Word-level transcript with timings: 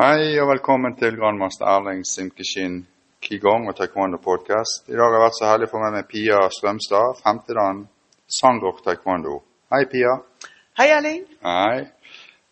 Hei 0.00 0.38
og 0.40 0.46
velkommen 0.48 0.94
til 0.96 1.18
grandmaster 1.20 1.68
Erling 1.68 2.06
Simkishin 2.08 2.78
Qigong 3.20 3.66
og 3.68 3.74
Taekwondo 3.76 4.16
Podcast. 4.24 4.86
I 4.88 4.94
dag 4.96 5.02
har 5.02 5.12
jeg 5.12 5.22
vært 5.26 5.36
så 5.36 5.48
heldig 5.50 5.66
å 5.68 5.70
få 5.74 5.80
med 5.82 5.92
meg 5.92 6.06
Pia 6.08 6.38
Strømstad, 6.56 7.18
femtedan 7.20 7.82
Sangok 8.24 8.78
Taekwondo. 8.86 9.34
Hei, 9.68 9.82
Pia. 9.92 10.14
Hei, 10.80 10.86
Erling. 10.94 11.26
Hei. 11.44 11.82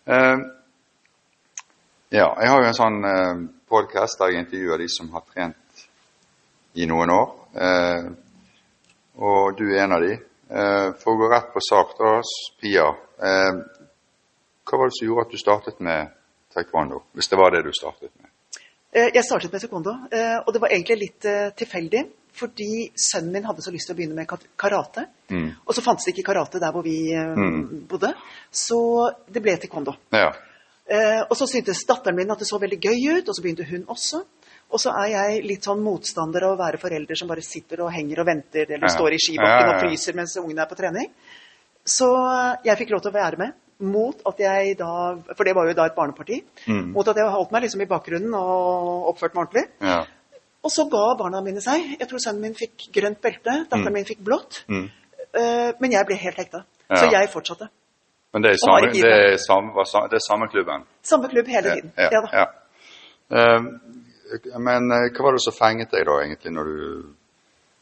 Uh, 0.04 0.42
ja, 2.12 2.26
jeg 2.26 2.52
har 2.52 2.60
jo 2.60 2.68
en 2.68 2.78
sånn 2.82 3.00
uh, 3.06 3.40
podkast 3.72 4.20
der 4.20 4.34
jeg 4.34 4.44
intervjuer 4.44 4.84
de 4.84 4.90
som 4.98 5.08
har 5.16 5.24
trent 5.30 5.86
i 6.76 6.90
noen 6.92 7.14
år. 7.16 7.32
Uh, 7.56 8.12
og 9.24 9.56
du 9.56 9.70
er 9.70 9.86
en 9.86 9.96
av 9.96 10.04
de. 10.04 10.20
Uh, 10.52 10.92
for 11.00 11.14
å 11.14 11.22
gå 11.24 11.32
rett 11.32 11.48
på 11.56 11.64
sak, 11.70 11.96
da, 11.96 12.12
Pia. 12.60 12.92
Hva 14.68 14.82
var 14.82 14.92
det 14.92 14.98
som 15.00 15.08
gjorde 15.08 15.30
at 15.30 15.32
du 15.32 15.40
startet 15.46 15.80
med 15.80 16.17
taekwondo, 16.58 17.02
hvis 17.14 17.30
det 17.32 17.38
var 17.40 17.54
det 17.54 17.64
du 17.64 17.72
startet 17.72 18.10
med? 18.18 18.30
Eh, 18.92 19.10
Jeg 19.14 19.24
startet 19.24 19.52
med 19.52 19.60
taekwondo, 19.64 19.94
eh, 20.12 20.38
og 20.46 20.52
det 20.54 20.60
var 20.62 20.72
egentlig 20.74 20.98
litt 21.06 21.24
eh, 21.30 21.50
tilfeldig. 21.56 22.06
Fordi 22.38 22.92
sønnen 22.94 23.32
min 23.34 23.46
hadde 23.48 23.62
så 23.64 23.72
lyst 23.74 23.88
til 23.88 23.96
å 23.96 23.98
begynne 23.98 24.14
med 24.14 24.28
karate. 24.60 25.06
Mm. 25.32 25.48
Og 25.66 25.74
så 25.74 25.82
fantes 25.82 26.04
det 26.06 26.12
ikke 26.14 26.28
karate 26.28 26.60
der 26.62 26.70
hvor 26.70 26.84
vi 26.84 27.10
Mm. 27.16 27.86
bodde. 27.90 28.12
Så 28.52 28.76
det 29.26 29.42
ble 29.42 29.56
taekwondo. 29.58 29.96
Ja. 30.12 30.28
Og 31.28 31.34
så 31.36 31.48
syntes 31.50 31.82
datteren 31.88 32.14
min 32.16 32.30
at 32.30 32.38
det 32.38 32.46
så 32.46 32.60
veldig 32.60 32.78
gøy 32.80 33.18
ut, 33.18 33.28
og 33.28 33.34
så 33.34 33.42
begynte 33.42 33.66
hun 33.68 33.82
også. 33.88 34.22
Og 34.70 34.78
så 34.80 34.92
er 35.02 35.08
jeg 35.10 35.42
litt 35.48 35.64
sånn 35.66 35.82
motstander 35.82 36.44
av 36.46 36.54
å 36.54 36.60
være 36.62 36.78
forelder 36.78 37.16
som 37.18 37.28
bare 37.28 37.42
sitter 37.42 37.82
og 37.82 37.90
henger 37.92 38.20
og 38.20 38.26
venter, 38.26 38.66
eller 38.70 38.86
Ja. 38.86 38.94
står 38.94 39.12
i 39.12 39.18
skibakken 39.18 39.68
ja. 39.68 39.74
og 39.74 39.80
fryser 39.82 40.14
mens 40.14 40.36
ungene 40.36 40.62
er 40.62 40.66
på 40.70 40.76
trening. 40.76 41.10
Så 41.84 42.06
jeg 42.64 42.76
fikk 42.78 42.90
lov 42.90 43.02
til 43.02 43.10
å 43.10 43.14
være 43.18 43.36
med, 43.38 43.52
mot 43.80 44.22
at 44.26 44.40
jeg 44.42 44.76
da 44.78 44.88
For 45.36 45.44
det 45.46 45.54
var 45.54 45.68
jo 45.68 45.74
da 45.78 45.84
et 45.86 45.94
barneparti. 45.94 46.40
Mm. 46.66 46.92
Mot 46.96 47.08
at 47.08 47.16
jeg 47.16 47.30
holdt 47.30 47.52
meg 47.54 47.62
liksom 47.62 47.82
i 47.84 47.86
bakgrunnen 47.90 48.34
og 48.34 49.10
oppførte 49.12 49.34
meg 49.38 49.46
ordentlig. 49.46 49.66
ja. 49.80 50.04
Og 50.66 50.72
så 50.74 50.88
ga 50.90 51.14
barna 51.16 51.38
mine 51.40 51.60
seg. 51.62 51.84
Jeg 52.00 52.08
tror 52.10 52.18
sønnen 52.18 52.42
min 52.42 52.54
fikk 52.58 52.88
grønt 52.92 53.20
belte, 53.22 53.52
datteren 53.70 53.84
Mm. 53.86 53.94
min 53.94 54.04
fikk 54.08 54.18
blått. 54.26 54.64
Mm. 54.68 54.88
Uh, 55.30 55.70
men 55.80 55.92
jeg 55.94 56.06
ble 56.08 56.16
helt 56.18 56.36
hekta. 56.36 56.64
Ja. 56.90 56.96
Så 56.96 57.10
jeg 57.12 57.28
fortsatte. 57.30 57.68
Men 58.34 58.42
det 58.42 58.50
er, 58.50 58.56
samme, 58.60 58.90
det, 58.92 59.04
er 59.06 59.36
samme, 59.38 59.70
det 60.10 60.18
er 60.18 60.24
samme 60.26 60.48
klubben? 60.50 60.82
Samme 61.02 61.28
klubb 61.30 61.46
hele 61.46 61.76
tiden. 61.76 61.92
Ja, 61.96 62.08
Ja, 62.12 62.20
da. 62.20 62.28
ja. 62.40 62.46
Eh, 63.38 63.60
men 64.58 64.90
eh, 64.92 65.06
hva 65.14 65.24
var 65.28 65.32
det 65.38 65.42
som 65.46 65.54
fenget 65.56 65.90
deg 65.94 66.04
da, 66.10 66.18
egentlig, 66.26 66.52
når 66.52 66.64
du 66.64 67.14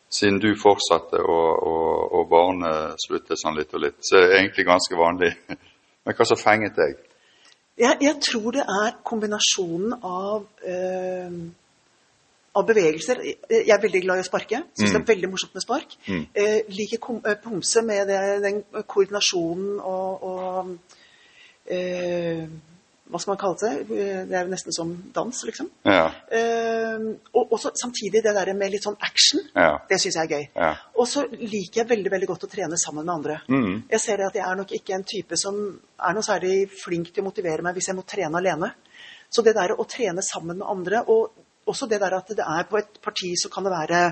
Siden 0.09 0.39
du 0.39 0.53
fortsatte 0.55 1.19
og, 1.19 1.67
og, 1.67 2.13
og 2.15 2.29
barnet 2.31 2.95
sluttet 3.03 3.41
sånn 3.41 3.57
litt 3.59 3.73
og 3.75 3.81
litt, 3.83 3.97
så 4.07 4.21
er 4.21 4.29
det 4.29 4.37
egentlig 4.39 4.67
ganske 4.69 4.95
vanlig. 5.01 5.33
Men 6.07 6.17
hva 6.17 6.27
som 6.29 6.39
fenget 6.41 6.79
deg? 6.79 6.99
Jeg, 7.77 7.99
jeg 8.01 8.17
tror 8.25 8.55
det 8.57 8.65
er 8.65 8.95
kombinasjonen 9.05 9.97
av 10.01 10.47
øh, 10.65 11.41
av 12.57 12.65
bevegelser. 12.67 13.21
Jeg 13.51 13.73
er 13.75 13.83
veldig 13.83 14.03
glad 14.05 14.21
i 14.21 14.25
å 14.25 14.27
sparke. 14.27 14.63
Syns 14.77 14.95
det 14.95 15.01
er 15.01 15.09
veldig 15.11 15.31
morsomt 15.33 15.57
med 15.57 15.65
spark. 15.65 15.97
Mm. 16.07 16.23
Eh, 16.33 16.71
liker 16.73 17.19
eh, 17.19 17.37
pomse 17.43 17.83
med 17.85 18.09
det, 18.09 18.21
den 18.45 18.63
koordinasjonen 18.89 19.77
og, 19.81 20.25
og 20.31 20.71
eh, 21.69 22.47
Hva 23.07 23.21
skal 23.23 23.33
man 23.33 23.39
kalle 23.39 23.57
det? 23.61 23.99
Det 24.27 24.35
er 24.35 24.47
jo 24.47 24.51
nesten 24.51 24.75
som 24.75 24.93
dans, 25.15 25.45
liksom. 25.47 25.71
Ja, 25.87 26.07
Uh, 26.27 27.13
og 27.37 27.53
også 27.55 27.71
samtidig 27.79 28.23
det 28.25 28.33
der 28.35 28.51
med 28.55 28.71
litt 28.73 28.85
sånn 28.85 28.97
action. 29.01 29.41
ja, 29.55 29.79
Det 29.89 29.99
syns 30.01 30.17
jeg 30.17 30.25
er 30.25 30.33
gøy. 30.33 30.49
ja. 30.57 30.73
Og 30.99 31.07
så 31.09 31.23
liker 31.31 31.83
jeg 31.83 31.89
veldig 31.89 32.11
veldig 32.11 32.29
godt 32.29 32.47
å 32.47 32.51
trene 32.51 32.79
sammen 32.81 33.07
med 33.07 33.15
andre. 33.15 33.37
Mm. 33.49 33.83
Jeg 33.91 34.01
ser 34.01 34.23
at 34.27 34.35
jeg 34.35 34.45
er 34.47 34.57
nok 34.57 34.73
ikke 34.73 34.95
en 34.95 35.05
type 35.05 35.37
som 35.39 35.59
er 35.99 36.17
noe 36.17 36.27
særlig 36.27 36.71
flink 36.83 37.13
til 37.13 37.23
å 37.23 37.29
motivere 37.29 37.63
meg 37.63 37.75
hvis 37.77 37.89
jeg 37.93 37.97
må 37.99 38.03
trene 38.09 38.41
alene. 38.41 38.73
Så 39.31 39.43
det 39.43 39.55
der 39.55 39.75
å 39.77 39.85
trene 39.85 40.23
sammen 40.23 40.59
med 40.59 40.67
andre, 40.67 41.03
og 41.07 41.31
også 41.67 41.89
det 41.91 42.01
der 42.01 42.15
at 42.17 42.29
det 42.29 42.45
er 42.47 42.67
på 42.71 42.79
et 42.79 43.01
parti 43.03 43.33
så 43.39 43.51
kan 43.53 43.65
det 43.67 43.73
være 43.75 44.03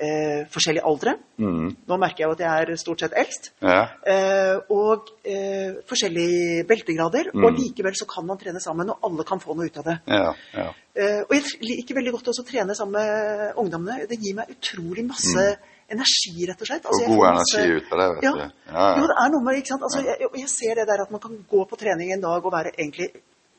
eh, 0.00 0.46
forskjellige 0.50 0.84
aldre. 0.88 1.12
Mm. 1.38 1.68
Nå 1.88 1.98
merker 2.00 2.24
jeg 2.24 2.28
jo 2.30 2.36
at 2.36 2.42
jeg 2.44 2.66
er 2.70 2.80
stort 2.80 3.00
sett 3.04 3.16
eldst. 3.20 3.50
ja. 3.62 3.82
Eh, 4.08 4.56
og 4.72 5.10
eh, 5.28 5.74
forskjellige 5.90 6.64
beltegrader. 6.68 7.30
Mm. 7.34 7.44
Og 7.44 7.58
likevel 7.60 7.94
så 7.98 8.06
kan 8.08 8.26
man 8.26 8.38
trene 8.40 8.60
sammen, 8.64 8.90
og 8.94 8.98
alle 9.06 9.26
kan 9.28 9.40
få 9.42 9.54
noe 9.58 9.68
ut 9.70 9.78
av 9.82 9.84
det. 9.90 9.98
ja, 10.08 10.32
ja. 10.56 10.70
Eh, 11.00 11.20
og 11.22 11.30
jeg 11.36 11.60
liker 11.62 11.94
veldig 12.00 12.12
godt 12.16 12.28
også 12.32 12.42
å 12.42 12.48
trene 12.48 12.74
sammen 12.74 12.96
med 12.98 13.60
ungdommene. 13.62 14.08
Det 14.10 14.18
gir 14.18 14.34
meg 14.40 14.50
utrolig 14.56 15.04
masse 15.06 15.44
energi, 15.90 16.46
rett 16.48 16.60
og 16.60 16.66
slett. 16.70 16.84
Altså, 16.86 17.04
Og 17.06 17.16
god 17.16 17.34
masse- 17.38 17.60
energi 17.60 17.76
ut 17.78 17.92
av 17.94 17.98
det, 18.00 18.08
vet 18.16 18.24
ja. 18.26 18.32
du. 18.32 18.72
Ja, 18.74 18.88
Jo, 18.98 19.06
det 19.10 19.16
er 19.22 19.30
noe 19.34 19.42
med 19.46 19.58
ikke 19.60 19.72
sant. 19.74 19.82
Altså, 19.86 20.02
jeg, 20.06 20.28
jeg 20.42 20.48
ser 20.50 20.74
det 20.80 20.86
der 20.90 21.02
at 21.04 21.10
man 21.14 21.20
kan 21.22 21.38
gå 21.50 21.64
på 21.70 21.78
trening 21.78 22.12
en 22.14 22.20
dag 22.22 22.44
og 22.46 22.52
være 22.52 22.72
egentlig 22.76 23.08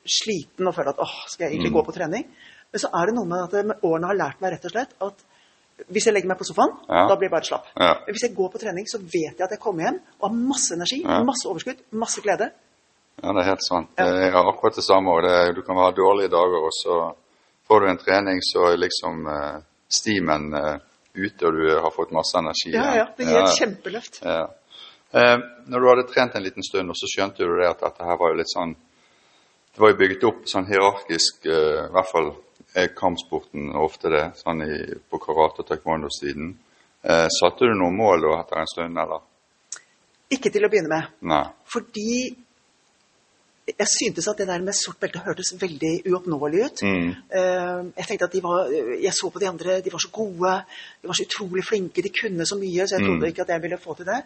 sliten 0.05 0.67
og 0.67 0.75
føle 0.75 0.89
at 0.93 0.99
åh, 1.03 1.15
skal 1.29 1.45
jeg 1.47 1.53
egentlig 1.55 1.71
Mm. 1.71 1.77
gå 1.79 1.83
på 1.85 1.93
trening? 1.95 2.25
Men 2.71 2.79
så 2.79 2.87
er 2.93 3.05
det 3.09 3.15
noe 3.15 3.27
med 3.27 3.43
at 3.43 3.65
med 3.67 3.83
årene 3.83 4.07
har 4.07 4.15
lært 4.21 4.41
meg 4.41 4.51
rett 4.53 4.65
og 4.65 4.71
slett 4.71 4.93
at 5.01 5.23
hvis 5.89 6.05
jeg 6.05 6.13
legger 6.13 6.27
meg 6.27 6.37
på 6.37 6.47
sofaen, 6.47 6.73
Ja. 6.89 7.07
da 7.07 7.15
blir 7.15 7.29
jeg 7.29 7.31
bare 7.31 7.47
slapp. 7.47 7.65
Ja. 7.79 7.93
Hvis 8.07 8.23
jeg 8.23 8.35
går 8.35 8.51
på 8.51 8.59
trening, 8.59 8.85
så 8.87 8.99
vet 8.99 9.37
jeg 9.37 9.41
at 9.41 9.51
jeg 9.51 9.59
kommer 9.59 9.83
hjem 9.83 9.99
og 10.19 10.29
har 10.29 10.35
masse 10.35 10.75
energi, 10.75 11.01
Ja. 11.03 11.23
masse 11.23 11.47
overskudd, 11.47 11.81
masse 11.91 12.21
glede. 12.21 12.51
Ja, 13.23 13.33
det 13.33 13.41
er 13.41 13.49
helt 13.49 13.65
sant. 13.67 13.89
Ja. 13.97 14.05
Jeg 14.05 14.31
har 14.31 14.45
akkurat 14.47 14.75
det 14.75 14.83
samme. 14.83 15.11
Og 15.11 15.23
det, 15.23 15.55
du 15.55 15.61
kan 15.61 15.75
ha 15.77 15.91
dårlige 15.91 16.29
dager, 16.29 16.59
og 16.63 16.71
så 16.73 17.13
får 17.67 17.79
du 17.79 17.87
en 17.87 17.97
trening, 17.97 18.39
så 18.41 18.71
er 18.71 18.77
liksom 18.77 19.27
uh, 19.27 19.61
stimen 19.89 20.53
uh, 20.53 20.79
ute, 21.15 21.45
og 21.45 21.53
du 21.53 21.79
har 21.79 21.91
fått 21.91 22.11
masse 22.11 22.37
energi. 22.37 22.71
Ja, 22.73 22.95
ja, 22.95 23.05
det 23.17 23.27
gir 23.27 23.41
et 23.43 23.57
kjempeløft. 23.59 24.21
Ja. 24.25 24.47
Eh, 25.13 25.37
når 25.67 25.79
du 25.79 25.87
hadde 25.89 26.07
trent 26.07 26.35
en 26.35 26.43
liten 26.43 26.63
stund, 26.63 26.89
og 26.89 26.95
så 26.95 27.09
skjønte 27.11 27.43
du 27.43 27.57
det 27.59 27.67
at 27.67 27.81
dette 27.83 28.05
her 28.07 28.17
var 28.17 28.31
jo 28.31 28.37
litt 28.39 28.51
sånn 28.51 28.75
Det 29.73 29.79
var 29.81 29.93
jo 29.93 29.97
bygget 30.01 30.23
opp 30.27 30.41
sånn 30.51 30.67
hierarkisk, 30.67 31.45
eh, 31.47 31.85
i 31.87 31.91
hvert 31.95 32.11
fall 32.11 32.31
er 32.75 32.87
kampsporten 32.95 33.71
ofte 33.79 34.09
det, 34.11 34.25
sånn 34.41 34.61
i, 34.65 34.77
på 35.09 35.19
karate- 35.19 35.63
og 35.63 35.67
taekwondo-siden. 35.69 36.53
Eh, 37.03 37.27
satte 37.39 37.65
du 37.67 37.73
noen 37.75 37.95
mål 37.97 38.21
da 38.27 38.39
etter 38.41 38.59
en 38.61 38.67
stund, 38.67 38.97
eller? 38.97 39.23
Ikke 40.31 40.51
til 40.51 40.63
å 40.65 40.69
begynne 40.71 40.91
med. 40.91 41.07
Nei. 41.27 41.43
Fordi 41.71 42.35
jeg 43.71 43.87
syntes 43.87 44.27
at 44.27 44.37
det 44.41 44.47
der 44.49 44.59
med 44.63 44.75
sort 44.75 44.99
belte 44.99 45.21
hørtes 45.23 45.53
veldig 45.61 45.91
uoppnåelig 46.11 46.63
ut. 46.65 46.81
Mm. 46.83 47.09
Eh, 47.31 47.81
Jeg 47.97 48.07
tenkte 48.07 48.25
at 48.27 48.31
de 48.35 48.41
var, 48.43 48.67
jeg 48.99 49.13
så 49.13 49.29
på 49.31 49.39
de 49.39 49.47
andre, 49.47 49.81
de 49.81 49.91
var 49.93 49.99
så 50.03 50.11
gode, 50.11 50.53
de 51.01 51.07
var 51.07 51.15
så 51.15 51.25
utrolig 51.27 51.63
flinke, 51.67 52.03
de 52.03 52.09
kunne 52.09 52.45
så 52.45 52.57
mye, 52.59 52.87
så 52.87 52.97
jeg 52.97 53.05
trodde 53.07 53.21
Mm. 53.23 53.29
ikke 53.31 53.41
at 53.41 53.49
jeg 53.55 53.61
ville 53.61 53.77
få 53.77 53.95
til 53.95 54.05
det. 54.05 54.23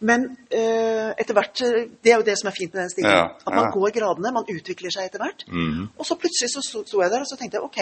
Men 0.00 0.22
uh, 0.32 1.10
etter 1.20 1.36
hvert, 1.36 1.60
eh, 1.60 1.88
det 2.00 2.12
er 2.12 2.20
jo 2.20 2.24
det 2.24 2.36
som 2.40 2.48
er 2.48 2.56
fint 2.56 2.72
med 2.72 2.86
den 2.86 2.92
stilen, 2.92 3.12
Ja, 3.12 3.24
at 3.36 3.52
man 3.52 3.68
går 3.74 3.92
gradene, 3.92 4.32
man 4.32 4.48
utvikler 4.48 4.92
seg 4.94 5.10
etter 5.10 5.20
hvert. 5.20 5.44
Mhm. 5.48 5.90
Og 5.96 6.08
så 6.08 6.16
plutselig 6.20 6.48
så 6.54 6.62
sto 6.64 7.02
jeg 7.02 7.12
der 7.12 7.20
og 7.20 7.28
så 7.28 7.36
tenkte 7.36 7.60
jeg, 7.60 7.66
ok, 7.68 7.80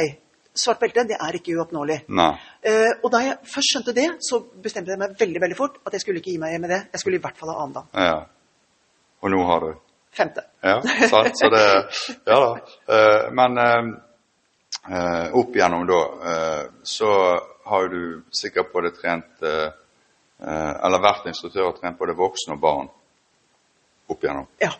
svart 0.59 0.81
belte, 0.83 1.07
det 1.07 1.19
er 1.23 1.39
ikke 1.39 1.55
uoppnåelig. 1.55 2.01
Eh, 2.67 2.91
og 3.05 3.13
da 3.15 3.23
jeg 3.23 3.39
først 3.47 3.75
skjønte 3.75 3.95
det, 3.95 4.09
så 4.27 4.41
bestemte 4.65 4.91
jeg 4.91 4.99
meg 4.99 5.15
veldig 5.21 5.45
veldig 5.47 5.59
fort 5.59 5.79
at 5.87 5.95
jeg 5.95 6.03
skulle 6.03 6.23
ikke 6.23 6.35
gi 6.35 6.43
meg 6.43 6.59
med 6.61 6.75
det. 6.75 6.81
Jeg 6.97 7.05
skulle 7.05 7.21
i 7.21 7.23
hvert 7.23 7.39
fall 7.39 7.55
ha 7.55 7.61
annen 7.63 7.79
dan. 7.79 7.89
Ja. 7.95 8.19
Og 9.23 9.35
nå 9.35 9.45
har 9.47 9.67
du 9.67 9.71
Femte. 10.19 10.43
Ja, 10.65 10.81
sant. 11.13 11.37
Så 11.39 11.51
det 11.53 11.65
Ja 12.27 12.39
da. 12.43 12.53
Uh, 12.89 13.31
Men 13.37 13.61
opp 15.37 15.55
igjennom 15.55 15.85
da, 15.87 15.99
så 16.83 17.11
har 17.69 17.91
du 17.93 18.23
sikkert 18.33 18.73
både 18.73 18.91
trent 18.97 19.45
Eller 20.39 21.03
vært 21.03 21.27
instruktør 21.31 21.73
og 21.73 21.81
trent 21.81 21.99
både 21.99 22.15
voksne 22.19 22.55
og 22.55 22.61
barn 22.63 22.91
opp 24.09 24.25
igjennom. 24.25 24.47
Ja. 24.63 24.71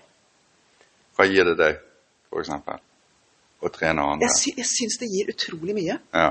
Hva 1.19 1.27
gir 1.27 1.49
det 1.51 1.57
deg, 1.59 1.81
eksempel? 2.39 2.79
Å 3.59 3.71
trene 3.75 4.05
andre? 4.13 4.29
Jeg, 4.29 4.37
sy 4.39 4.53
jeg 4.55 4.69
syns 4.71 5.01
det 5.01 5.09
gir 5.11 5.33
utrolig 5.33 5.75
mye. 5.75 5.97
Ja. 6.15 6.29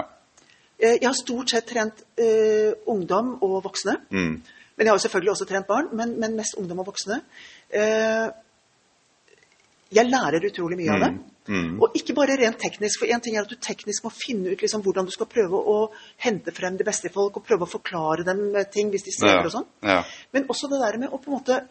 Eh, 0.77 0.95
Jeg 0.95 1.07
har 1.09 1.17
stort 1.17 1.51
sett 1.51 1.67
trent 1.67 2.03
uh, 2.21 2.71
ungdom 2.87 3.33
og 3.43 3.59
voksne. 3.65 3.97
Mm. 4.09 4.37
Men 4.77 4.85
jeg 4.85 4.91
har 4.93 4.99
jo 4.99 5.03
selvfølgelig 5.07 5.33
også 5.33 5.47
trent 5.49 5.67
barn, 5.67 5.89
men, 5.97 6.13
men 6.21 6.37
mest 6.37 6.55
ungdom 6.61 6.83
og 6.83 6.91
voksne. 6.93 7.19
Uh, 7.73 8.29
jeg 9.91 10.07
lærer 10.07 10.47
utrolig 10.47 10.77
mye 10.79 10.93
av 10.93 11.03
det. 11.03 11.11
Mm. 11.47 11.77
Og 11.81 11.95
ikke 11.95 12.15
bare 12.17 12.35
rent 12.39 12.59
teknisk, 12.59 12.99
for 12.99 13.11
en 13.13 13.23
ting 13.23 13.37
er 13.37 13.45
at 13.45 13.51
du 13.51 13.55
teknisk 13.55 14.03
må 14.03 14.11
finne 14.11 14.51
ut 14.51 14.61
liksom 14.61 14.83
hvordan 14.83 15.07
du 15.07 15.13
skal 15.15 15.29
prøve 15.31 15.55
å 15.57 15.77
hente 16.23 16.51
frem 16.55 16.77
de 16.77 16.83
beste 16.87 17.11
folk, 17.13 17.39
og 17.39 17.47
prøve 17.47 17.63
å 17.67 17.71
forklare 17.71 18.25
dem 18.27 18.55
eh, 18.55 18.67
ting 18.71 18.91
hvis 18.91 19.07
de 19.07 19.15
strever 19.15 19.47
og 19.47 19.55
sånn. 19.55 19.67
Ja. 19.87 20.01
Men 20.35 20.47
også 20.51 20.69
det 20.71 20.81
der 20.83 20.99
med 21.01 21.09
å 21.13 21.21
på 21.21 21.31
en 21.31 21.37
måte 21.39 21.61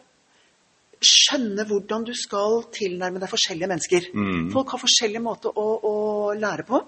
skjønne 0.97 1.65
hvordan 1.69 2.05
du 2.07 2.13
skal 2.17 2.63
tilnærme 2.73 3.21
deg 3.21 3.29
forskjellige 3.29 3.69
mennesker. 3.69 4.07
Mm. 4.17 4.47
Folk 4.53 4.73
har 4.73 4.81
forskjellige 4.81 5.21
måter 5.21 5.53
å, 5.53 5.67
å 5.85 5.95
lære 6.37 6.65
på. 6.65 6.81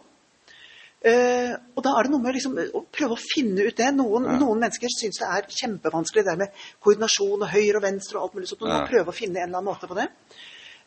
Uh, 0.99 1.53
og 1.77 1.83
da 1.85 1.93
er 1.95 2.07
det 2.07 2.11
noe 2.11 2.19
med 2.25 2.35
liksom, 2.35 2.57
å 2.75 2.81
prøve 2.91 3.15
å 3.15 3.21
finne 3.21 3.69
ut 3.69 3.77
det. 3.77 3.87
Noen, 3.95 4.25
Ja. 4.27 4.39
noen 4.41 4.59
mennesker 4.65 4.91
syns 4.91 5.21
det 5.21 5.29
er 5.29 5.45
kjempevanskelig 5.61 6.25
det 6.25 6.31
der 6.33 6.41
med 6.41 6.63
koordinasjon 6.83 7.45
og 7.45 7.53
høyre 7.53 7.79
og 7.79 7.85
venstre 7.85 8.17
og 8.19 8.25
alt 8.25 8.35
mulig 8.35 8.49
sånt. 8.49 8.65
Man 8.65 8.81
Ja. 8.81 8.87
prøve 8.89 9.13
å 9.13 9.15
finne 9.15 9.39
en 9.39 9.47
eller 9.47 9.61
annen 9.61 9.71
måte 9.71 9.87
på 9.87 9.95
det. 9.95 10.09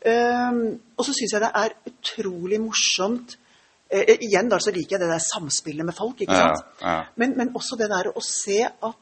Eh, 0.05 0.57
og 0.99 1.05
så 1.07 1.13
syns 1.15 1.33
jeg 1.37 1.41
det 1.45 1.51
er 1.55 1.75
utrolig 1.87 2.59
morsomt 2.61 3.37
eh, 3.91 4.17
Igjen 4.19 4.49
da 4.51 4.59
så 4.59 4.73
liker 4.75 4.97
jeg 4.97 5.01
det 5.05 5.11
der 5.13 5.23
samspillet 5.23 5.87
med 5.87 5.95
folk. 5.95 6.21
ikke 6.25 6.35
sant? 6.35 6.65
ja. 6.83 6.97
Men, 7.17 7.37
men 7.39 7.53
også 7.55 7.79
det 7.79 7.89
der 7.93 8.11
å 8.11 8.23
se 8.25 8.65
at 8.67 8.99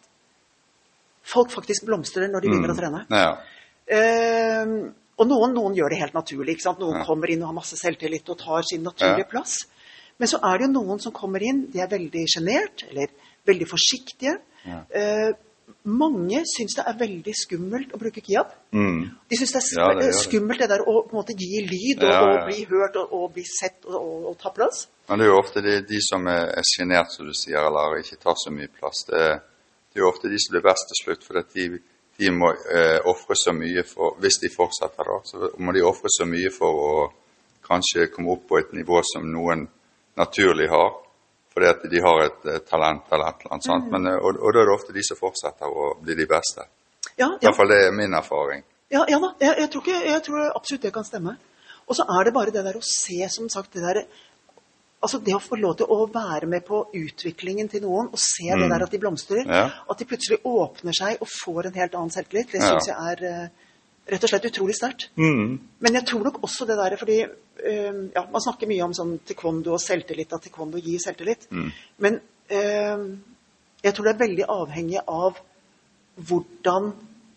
folk 1.31 1.51
faktisk 1.55 1.87
blomstrer 1.89 2.29
når 2.29 2.41
de 2.45 2.49
begynner 2.53 2.73
å 2.75 2.79
trene. 2.79 3.03
Ja. 3.11 3.33
Eh, 3.91 4.75
Og 5.21 5.29
noen, 5.29 5.53
noen 5.53 5.75
gjør 5.77 5.93
det 5.93 5.99
helt 6.01 6.15
naturlig. 6.17 6.55
ikke 6.57 6.65
sant? 6.65 6.79
Noen 6.81 6.99
Ja. 7.01 7.05
kommer 7.05 7.29
inn 7.31 7.43
og 7.43 7.49
har 7.51 7.57
masse 7.59 7.77
selvtillit 7.77 8.29
og 8.33 8.39
tar 8.41 8.63
sin 8.65 8.83
naturlige 8.83 9.19
Ja. 9.27 9.31
plass. 9.31 9.59
Men 10.19 10.29
så 10.29 10.39
er 10.43 10.59
det 10.59 10.67
jo 10.67 10.73
noen 10.81 10.99
som 11.01 11.13
kommer 11.13 11.43
inn, 11.43 11.67
de 11.71 11.79
er 11.81 11.87
veldig 11.89 12.25
sjenert, 12.29 12.85
eller 12.91 13.09
veldig 13.47 13.67
forsiktige. 13.69 14.39
Ja. 14.67 14.81
Eh, 14.95 15.33
mange 15.85 16.41
syns 16.49 16.75
det 16.79 16.85
er 16.87 16.97
veldig 17.01 17.35
skummelt 17.37 17.93
å 17.95 17.99
bruke 18.01 18.23
KIAB. 18.25 18.51
Mm. 18.77 19.01
De 19.31 19.39
syns 19.39 19.53
det 19.55 19.61
er 19.61 19.81
Ja, 19.81 19.89
det 19.99 20.09
gjør 20.09 20.19
skummelt 20.25 20.63
det 20.65 20.69
der 20.73 20.83
å 20.85 20.95
på 21.07 21.15
en 21.15 21.19
måte 21.21 21.37
gi 21.39 21.63
lyd 21.67 22.03
og, 22.05 22.09
Ja, 22.11 22.17
ja. 22.21 22.33
og 22.33 22.49
bli 22.51 22.65
hørt 22.71 22.97
og, 23.01 23.13
og 23.19 23.33
bli 23.35 23.45
sett 23.49 23.85
og, 23.89 23.99
og, 24.31 24.35
ta 24.43 24.53
plass. 24.55 24.85
Men 25.09 25.19
det 25.19 25.27
er 25.27 25.33
jo 25.33 25.39
ofte 25.43 25.63
de, 25.65 25.77
de 25.89 26.01
som 26.05 26.27
er, 26.31 26.51
er 26.61 26.67
sjenert, 26.67 27.13
som 27.15 27.27
du 27.27 27.35
sier, 27.35 27.59
eller 27.67 27.99
ikke 28.03 28.21
tar 28.23 28.37
så 28.39 28.53
mye 28.55 28.69
plass. 28.73 29.05
Det, 29.09 29.23
er- 29.31 29.41
det 29.91 29.99
er 29.99 30.05
jo 30.05 30.11
ofte 30.13 30.29
de 30.31 30.39
som 30.39 30.53
blir 30.55 30.63
best 30.69 30.87
til 30.87 31.01
slutt, 31.03 31.25
for 31.27 31.41
de, 31.55 31.65
de 32.21 32.31
må 32.31 32.53
eh, 32.55 32.99
ofre 33.11 33.35
så 33.35 33.51
mye 33.57 33.83
for 33.83 34.15
Hvis 34.23 34.39
de 34.45 34.51
fortsetter, 34.55 35.03
da, 35.09 35.17
så 35.27 35.51
må 35.59 35.73
de 35.75 35.83
ofre 35.83 36.13
så 36.15 36.27
mye 36.31 36.53
for 36.55 36.83
å 36.85 36.93
kanskje 37.67 38.07
komme 38.15 38.31
opp 38.37 38.45
på 38.51 38.59
et 38.61 38.71
nivå 38.75 39.01
som 39.07 39.27
noen 39.31 39.67
naturlig 40.19 40.69
har. 40.71 40.93
Fordi 41.51 41.67
at 41.67 41.83
de 41.91 42.01
har 42.01 42.21
et 42.25 42.47
et 42.55 42.67
talent 42.71 43.03
eller 43.13 43.27
et 43.29 43.41
eller 43.43 43.53
annet 43.53 43.65
sånt. 43.67 43.87
Mm. 43.87 43.91
Men, 43.93 44.07
eh, 44.13 44.19
og, 44.23 44.37
og 44.39 44.53
da 44.55 44.61
er 44.63 44.69
det 44.71 44.75
ofte 44.79 44.93
de 44.95 45.03
som 45.03 45.17
fortsetter 45.19 45.67
å 45.67 45.91
bli 46.01 46.15
de 46.15 46.27
beste. 46.31 46.67
Ja, 47.19 47.27
I 47.37 47.47
hvert 47.47 47.57
fall 47.57 47.69
det 47.69 47.79
er 47.87 47.93
min 47.93 48.15
erfaring. 48.15 48.63
ja, 48.91 49.05
ja 49.09 49.19
da. 49.19 49.33
Jeg, 49.41 49.57
jeg, 49.59 49.71
tror 49.71 49.83
ikke, 49.87 50.01
jeg 50.07 50.23
tror 50.23 50.51
absolutt 50.57 50.83
det 50.83 50.93
kan 50.95 51.05
stemme. 51.05 51.37
Og 51.89 51.97
så 51.99 52.05
er 52.07 52.25
det 52.25 52.33
bare 52.35 52.51
det 52.55 52.63
der 52.65 52.77
å 52.79 52.83
se, 52.87 53.19
som 53.29 53.49
sagt, 53.49 53.73
det 53.75 53.83
der 53.83 54.05
Altså 55.01 55.17
det 55.25 55.33
å 55.33 55.39
få 55.41 55.57
lov 55.57 55.79
til 55.79 55.87
å 55.89 56.03
være 56.13 56.45
med 56.47 56.61
på 56.67 56.83
utviklingen 56.93 57.71
til 57.73 57.81
noen 57.87 58.11
og 58.13 58.19
se 58.21 58.51
det 58.53 58.67
Mm. 58.67 58.69
der 58.69 58.83
at 58.85 58.91
de 58.93 58.99
blomstrer, 58.99 59.47
Ja. 59.49 59.71
at 59.89 59.99
de 59.99 60.05
plutselig 60.05 60.39
åpner 60.45 60.93
seg 60.93 61.17
og 61.23 61.27
får 61.27 61.67
en 61.67 61.75
helt 61.81 61.95
annen 61.95 62.11
selvtillit, 62.11 62.51
det 62.53 62.61
Ja. 62.61 62.69
syns 62.69 62.87
jeg 62.87 62.97
er 62.99 63.25
eh, 63.25 63.49
rett 64.11 64.25
og 64.25 64.31
slett 64.33 64.49
utrolig 64.49 64.75
sterkt. 64.75 65.11
Men 65.17 65.99
jeg 65.99 66.07
tror 66.07 66.25
nok 66.25 66.43
også 66.43 66.67
det 66.67 66.77
der, 66.81 66.97
fordi 66.97 67.19
uh, 67.25 68.01
ja, 68.15 68.25
Man 68.33 68.43
snakker 68.43 68.71
mye 68.71 68.85
om 68.85 68.95
sånn 68.97 69.19
taekwondo 69.27 69.75
og 69.77 69.83
selvtillit, 69.83 70.33
at 70.33 70.43
taekwondo 70.47 70.79
gir 70.79 70.99
selvtillit. 71.03 71.49
Mm. 71.51 71.71
Men 71.99 72.21
uh, 72.53 73.05
jeg 73.85 73.95
tror 73.95 74.09
det 74.09 74.15
er 74.15 74.25
veldig 74.25 74.49
avhengig 74.49 75.01
av 75.07 75.39
hvordan 76.29 76.93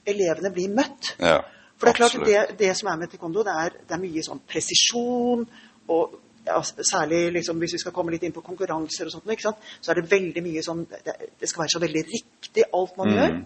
elevene 0.06 0.51
blir 0.51 0.74
møtt. 0.75 1.13
Ja, 1.19 1.39
For 1.77 1.88
det 1.88 1.94
er 1.94 2.00
klart, 2.01 2.25
det, 2.27 2.57
det 2.60 2.74
som 2.77 2.89
er 2.92 3.00
med 3.00 3.12
taekwondo, 3.12 3.44
det 3.44 3.54
er, 3.65 3.77
det 3.88 3.95
er 3.95 4.01
mye 4.01 4.24
sånn 4.25 4.42
presisjon, 4.48 5.45
og 5.94 6.19
ja, 6.45 6.57
særlig 6.63 7.31
liksom, 7.38 7.60
hvis 7.62 7.77
vi 7.77 7.80
skal 7.86 7.94
komme 7.95 8.12
litt 8.12 8.24
inn 8.27 8.33
på 8.36 8.44
konkurranser 8.44 9.07
og 9.07 9.13
sånt, 9.15 9.45
så 9.80 9.92
er 9.92 10.01
det 10.01 10.10
veldig 10.12 10.44
mye 10.44 10.63
sånn 10.65 10.81
Det, 10.92 11.13
det 11.39 11.48
skal 11.50 11.63
være 11.63 11.75
så 11.75 11.80
veldig 11.83 12.04
riktig, 12.10 12.65
alt 12.74 12.98
man 12.98 13.07
Mm. 13.07 13.15
gjør. 13.15 13.38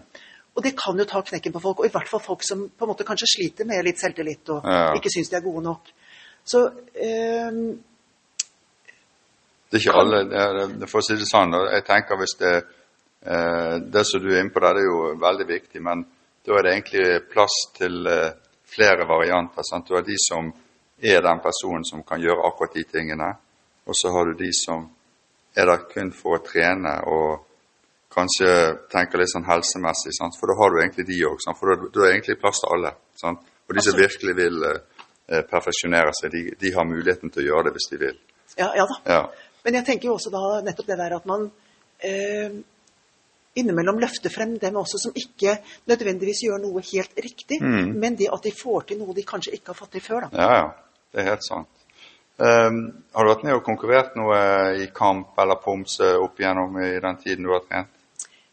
Og 0.58 0.64
det 0.64 0.74
kan 0.74 0.98
jo 0.98 1.04
ta 1.06 1.20
knekken 1.22 1.52
på 1.54 1.60
folk, 1.62 1.78
og 1.78 1.86
i 1.86 1.92
hvert 1.94 2.08
fall 2.10 2.20
folk 2.24 2.42
som 2.42 2.64
på 2.66 2.84
en 2.86 2.90
måte 2.90 3.04
kanskje 3.06 3.28
sliter 3.30 3.66
med 3.68 3.84
litt 3.86 4.00
selvtillit 4.02 4.48
og 4.50 4.64
Ja. 4.66 4.90
ikke 4.98 5.12
syns 5.14 5.30
de 5.30 5.36
er 5.38 5.44
gode 5.44 5.62
nok. 5.62 5.92
Så 6.44 6.64
eh, 6.98 7.60
Det 9.70 9.76
er 9.78 9.84
ikke 9.84 10.00
alle 10.00 10.24
det 10.24 10.38
er, 10.40 10.86
For 10.88 10.98
å 10.98 11.04
si 11.06 11.14
det 11.14 11.28
sånn, 11.28 11.52
jeg 11.52 11.84
tenker 11.86 12.16
hvis 12.18 12.36
det 12.40 12.54
eh, 13.22 13.78
Det 13.84 14.04
som 14.06 14.20
du 14.22 14.32
er 14.32 14.40
inne 14.40 14.50
på 14.50 14.60
der, 14.64 14.80
er 14.80 14.86
jo 14.88 15.14
veldig 15.20 15.46
viktig, 15.46 15.82
men 15.82 16.04
da 16.46 16.54
er 16.56 16.62
det 16.64 16.72
egentlig 16.72 17.28
plass 17.30 17.56
til 17.76 18.06
eh, 18.06 18.30
flere 18.66 19.06
varianter. 19.08 19.62
Sant? 19.62 19.86
Du 19.88 19.94
har 19.94 20.02
de 20.02 20.16
som 20.18 20.50
er 20.98 21.20
den 21.22 21.40
personen 21.44 21.84
som 21.84 22.02
kan 22.02 22.20
gjøre 22.20 22.46
akkurat 22.48 22.74
de 22.74 22.84
tingene, 22.84 23.36
og 23.86 23.94
så 23.94 24.10
har 24.10 24.24
du 24.26 24.34
de 24.34 24.50
som 24.52 24.88
er 25.54 25.66
der 25.66 25.84
kun 25.92 26.10
for 26.12 26.38
å 26.38 26.42
trene 26.44 26.98
og 27.06 27.44
kanskje 28.14 28.50
tenker 28.92 29.18
litt 29.20 29.30
sånn 29.32 29.44
helsemessig, 29.48 30.14
sant? 30.16 30.36
for 30.40 30.48
da 30.50 30.56
har 30.62 30.70
du 30.72 30.78
egentlig 30.80 31.06
de 31.10 31.18
òg. 31.28 31.42
For 31.58 31.74
da, 31.74 31.88
da 31.94 32.06
er 32.06 32.14
egentlig 32.16 32.38
plass 32.40 32.62
til 32.62 32.72
alle. 32.76 32.94
Sant? 33.20 33.42
Og 33.68 33.74
de 33.76 33.82
som 33.84 33.92
Absolutt. 33.92 34.00
virkelig 34.06 34.34
vil 34.38 34.62
eh, 34.70 35.42
perfeksjonere 35.50 36.14
seg, 36.16 36.32
de, 36.32 36.42
de 36.60 36.72
har 36.74 36.86
muligheten 36.88 37.30
til 37.34 37.44
å 37.44 37.46
gjøre 37.50 37.68
det 37.68 37.74
hvis 37.76 37.90
de 37.92 38.00
vil. 38.06 38.18
ja, 38.56 38.70
ja 38.76 38.86
da. 38.88 38.96
Ja. 39.12 39.20
Men 39.64 39.74
jeg 39.74 39.84
tenker 39.84 40.08
jo 40.08 40.14
også 40.16 40.30
da 40.32 40.42
nettopp 40.64 40.86
det 40.88 40.96
der 40.96 41.14
at 41.18 41.26
man 41.28 41.50
eh, 42.00 42.54
innimellom 43.58 43.98
løfter 44.00 44.30
frem 44.32 44.54
dem 44.62 44.76
også 44.80 45.00
som 45.02 45.12
ikke 45.18 45.56
nødvendigvis 45.90 46.44
gjør 46.46 46.60
noe 46.62 46.80
helt 46.92 47.18
riktig, 47.20 47.58
Mm. 47.60 47.90
men 48.00 48.16
det 48.16 48.28
at 48.32 48.42
de 48.46 48.52
får 48.54 48.86
til 48.88 48.98
noe 49.02 49.14
de 49.16 49.24
kanskje 49.26 49.52
ikke 49.58 49.72
har 49.74 49.78
fått 49.80 49.90
til 49.98 50.00
før. 50.04 50.28
da. 50.28 50.38
Ja, 50.38 50.54
ja. 50.62 50.68
Det 51.12 51.20
er 51.20 51.30
helt 51.32 51.44
sant. 51.44 51.68
Um, 52.38 53.02
har 53.16 53.24
du 53.24 53.30
vært 53.32 53.44
med 53.44 53.54
og 53.56 53.64
konkurrert 53.66 54.14
noe 54.16 54.38
i 54.78 54.86
kamp 54.94 55.34
eller 55.42 55.58
pomse 55.58 56.06
opp 56.22 56.38
igjennom 56.38 56.76
i 56.84 56.92
den 57.02 57.16
tiden 57.18 57.44
du 57.48 57.50
har 57.50 57.64
trent? 57.66 57.88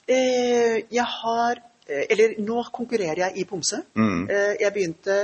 Eh, 0.08 0.84
jeg 0.94 1.06
har 1.10 1.58
eh, 1.90 2.04
Eller 2.14 2.36
nå 2.46 2.64
konkurrerer 2.74 3.24
jeg 3.26 3.38
i 3.42 3.46
pomse. 3.50 3.80
Mm. 3.98 4.28
Eh, 4.30 4.56
jeg 4.62 4.74
begynte 4.76 5.16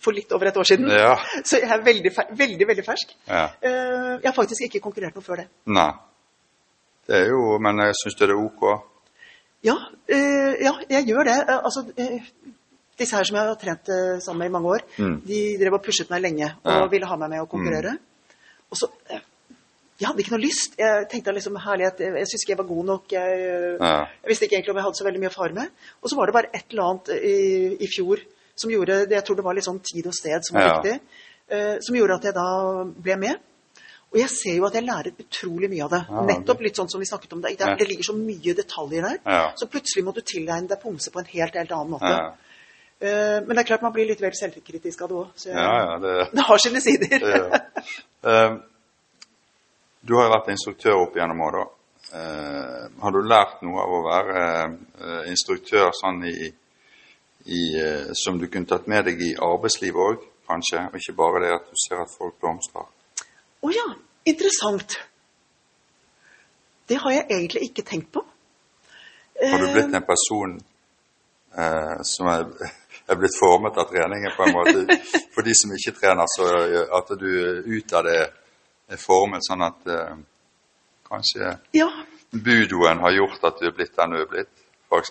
for 0.00 0.16
litt 0.16 0.30
over 0.32 0.48
et 0.48 0.56
år 0.56 0.64
siden, 0.64 0.88
Ja. 0.88 1.16
så 1.44 1.58
jeg 1.60 1.68
er 1.68 1.82
veldig, 1.84 2.12
veldig, 2.38 2.66
veldig 2.70 2.84
fersk. 2.86 3.10
Ja. 3.28 3.48
Jeg 3.62 4.24
har 4.24 4.32
faktisk 4.36 4.62
ikke 4.64 4.80
konkurrert 4.80 5.14
noe 5.18 5.22
før 5.26 5.42
det. 5.42 5.48
Nei. 5.66 5.90
Det 7.06 7.18
er 7.18 7.26
jo 7.34 7.58
Men 7.60 7.82
jeg 7.84 7.98
syns 8.00 8.16
det 8.16 8.30
er 8.30 8.38
ok. 8.38 8.62
Ja, 9.66 9.74
ja 10.08 10.72
jeg 10.88 11.04
gjør 11.10 11.24
det. 11.28 11.36
Altså, 11.58 11.84
disse 12.96 13.16
her 13.16 13.24
som 13.28 13.36
jeg 13.36 13.44
har 13.50 13.58
trent 13.60 13.90
sammen 14.24 14.38
med 14.38 14.48
i 14.48 14.54
mange 14.56 14.68
år, 14.78 14.86
Mm. 14.96 15.20
de 15.26 15.40
drev 15.60 15.74
og 15.76 15.82
pushet 15.84 16.08
meg 16.10 16.22
lenge 16.22 16.48
og 16.64 16.90
ville 16.90 17.06
ha 17.06 17.16
meg 17.16 17.30
med 17.30 17.42
å 17.44 17.48
konkurrere. 17.50 17.98
Og 18.70 18.76
så 18.80 18.88
Jeg 20.00 20.08
hadde 20.08 20.22
ikke 20.24 20.32
noe 20.32 20.42
lyst. 20.42 20.78
Jeg 20.80 21.08
tenkte 21.12 21.34
liksom 21.36 21.58
herlighet, 21.60 21.98
jeg, 22.00 22.14
jeg 22.22 22.28
syns 22.30 22.44
ikke 22.46 22.54
jeg 22.54 22.60
var 22.62 22.68
god 22.70 22.84
nok. 22.88 23.12
Jeg, 23.12 23.40
eh, 23.46 23.76
Ja. 23.80 23.96
jeg 24.22 24.30
visste 24.32 24.46
ikke 24.48 24.56
egentlig 24.56 24.72
om 24.72 24.80
jeg 24.80 24.86
hadde 24.88 25.00
så 25.00 25.04
veldig 25.08 25.20
mye 25.20 25.32
å 25.32 25.36
fare 25.36 25.56
med. 25.58 25.74
Og 26.02 26.10
så 26.10 26.16
var 26.16 26.26
det 26.30 26.36
bare 26.38 26.50
et 26.56 26.64
eller 26.72 26.86
annet 26.88 27.12
i, 27.20 27.36
i 27.84 27.88
fjor 27.92 28.22
som 28.56 28.72
gjorde 28.72 29.06
det, 29.06 29.14
Jeg 29.18 29.24
tror 29.24 29.36
det 29.36 29.44
var 29.44 29.54
litt 29.56 29.64
sånn 29.68 29.80
tid 29.84 30.06
og 30.08 30.14
sted 30.16 30.40
som 30.48 30.56
var 30.56 30.66
Ja. 30.66 30.72
riktig. 30.80 31.00
Uh, 31.50 31.76
som 31.82 31.96
gjorde 31.96 32.14
at 32.20 32.26
jeg 32.28 32.34
da 32.34 32.48
ble 32.84 33.16
med. 33.18 33.38
Og 34.12 34.18
jeg 34.18 34.30
ser 34.30 34.56
jo 34.56 34.64
at 34.66 34.74
jeg 34.74 34.84
lærer 34.86 35.12
utrolig 35.18 35.68
mye 35.70 35.84
av 35.84 35.90
det. 35.90 36.00
Ja, 36.10 36.22
Nettopp 36.26 36.60
litt 36.64 36.76
sånn 36.78 36.88
som 36.90 37.00
vi 37.02 37.06
snakket 37.06 37.32
om 37.32 37.40
det. 37.42 37.52
Det, 37.58 37.76
det 37.78 37.86
ligger 37.88 38.06
så 38.08 38.14
mye 38.18 38.54
detaljer 38.58 39.02
der. 39.06 39.18
Ja. 39.24 39.52
Så 39.58 39.68
plutselig 39.70 40.04
må 40.04 40.14
du 40.14 40.20
tilegne 40.20 40.66
deg 40.70 40.80
pomse 40.82 41.10
på 41.14 41.18
en 41.22 41.28
helt, 41.30 41.54
helt 41.54 41.70
annen 41.76 41.90
måte. 41.94 42.10
Ja. 42.10 42.32
Eh, 43.00 43.38
men 43.46 43.54
det 43.54 43.62
er 43.62 43.68
klart 43.70 43.82
man 43.86 43.92
blir 43.94 44.06
litt 44.10 44.20
vel 44.20 44.34
selvkritisk 44.36 45.02
av 45.06 45.08
det 45.12 45.16
òg. 45.20 45.44
Ja, 45.46 45.68
ja, 45.78 45.98
det, 46.02 46.16
det 46.36 46.46
har 46.48 46.58
sine 46.58 46.82
sider. 46.84 47.24
Ehm, 48.30 48.58
Du 50.00 50.14
har 50.16 50.26
jo 50.26 50.32
vært 50.32 50.48
instruktør 50.54 51.02
opp 51.02 51.16
gjennom 51.18 51.42
åra. 51.44 51.66
Ehm, 52.16 52.96
har 53.02 53.12
du 53.12 53.20
lært 53.22 53.60
noe 53.62 53.82
av 53.82 53.92
å 53.92 54.00
være 54.06 54.40
eh, 54.64 55.28
instruktør 55.30 55.92
sånn 55.94 56.24
i, 56.26 56.48
i 57.44 57.60
eh, 57.78 58.08
Som 58.16 58.40
du 58.40 58.48
kunne 58.48 58.66
tatt 58.66 58.88
med 58.90 59.04
deg 59.06 59.20
i 59.22 59.34
arbeidslivet 59.36 60.00
òg, 60.06 60.24
kanskje? 60.48 60.86
Og 60.88 60.96
ikke 60.98 61.18
bare 61.20 61.44
det 61.44 61.52
at 61.58 61.68
du 61.68 61.78
ser 61.84 62.00
at 62.02 62.10
folk 62.16 62.40
blomstrer? 62.40 62.88
Å 63.60 63.74
ja, 63.76 63.86
interessant. 64.32 64.96
Det 66.88 66.98
har 66.98 67.18
jeg 67.18 67.28
egentlig 67.28 67.68
ikke 67.68 67.86
tenkt 67.86 68.10
på. 68.16 68.24
Har 69.40 69.58
du 69.60 69.68
Eh, 69.68 69.72
blitt 69.76 69.94
en 69.94 70.08
person 70.08 70.56
eh, 71.54 71.96
som 72.08 72.32
er, 72.32 72.48
er 73.06 73.20
blitt 73.20 73.36
formet 73.38 73.76
av 73.78 73.92
treningen, 73.92 74.32
på 74.36 74.48
en 74.48 74.56
måte? 74.56 74.98
For 75.36 75.44
de 75.46 75.54
som 75.54 75.76
ikke 75.76 75.94
trener, 76.00 76.26
så 76.32 76.48
at 76.98 77.14
du 77.20 77.30
ut 77.68 77.92
av 78.00 78.08
det 78.08 78.20
er 78.90 79.00
formet 79.00 79.44
sånn 79.46 79.62
at 79.66 79.86
eh, 79.86 80.16
kanskje 81.10 81.58
Ja, 81.74 81.88
budoen 82.32 82.98
har 83.02 83.12
gjort 83.12 83.44
at 83.44 83.60
du 83.60 83.66
er 83.66 83.72
blitt 83.76 83.96
den 83.96 84.10
du 84.14 84.20
er 84.22 84.26
blitt, 84.30 84.52
f.eks. 84.90 85.10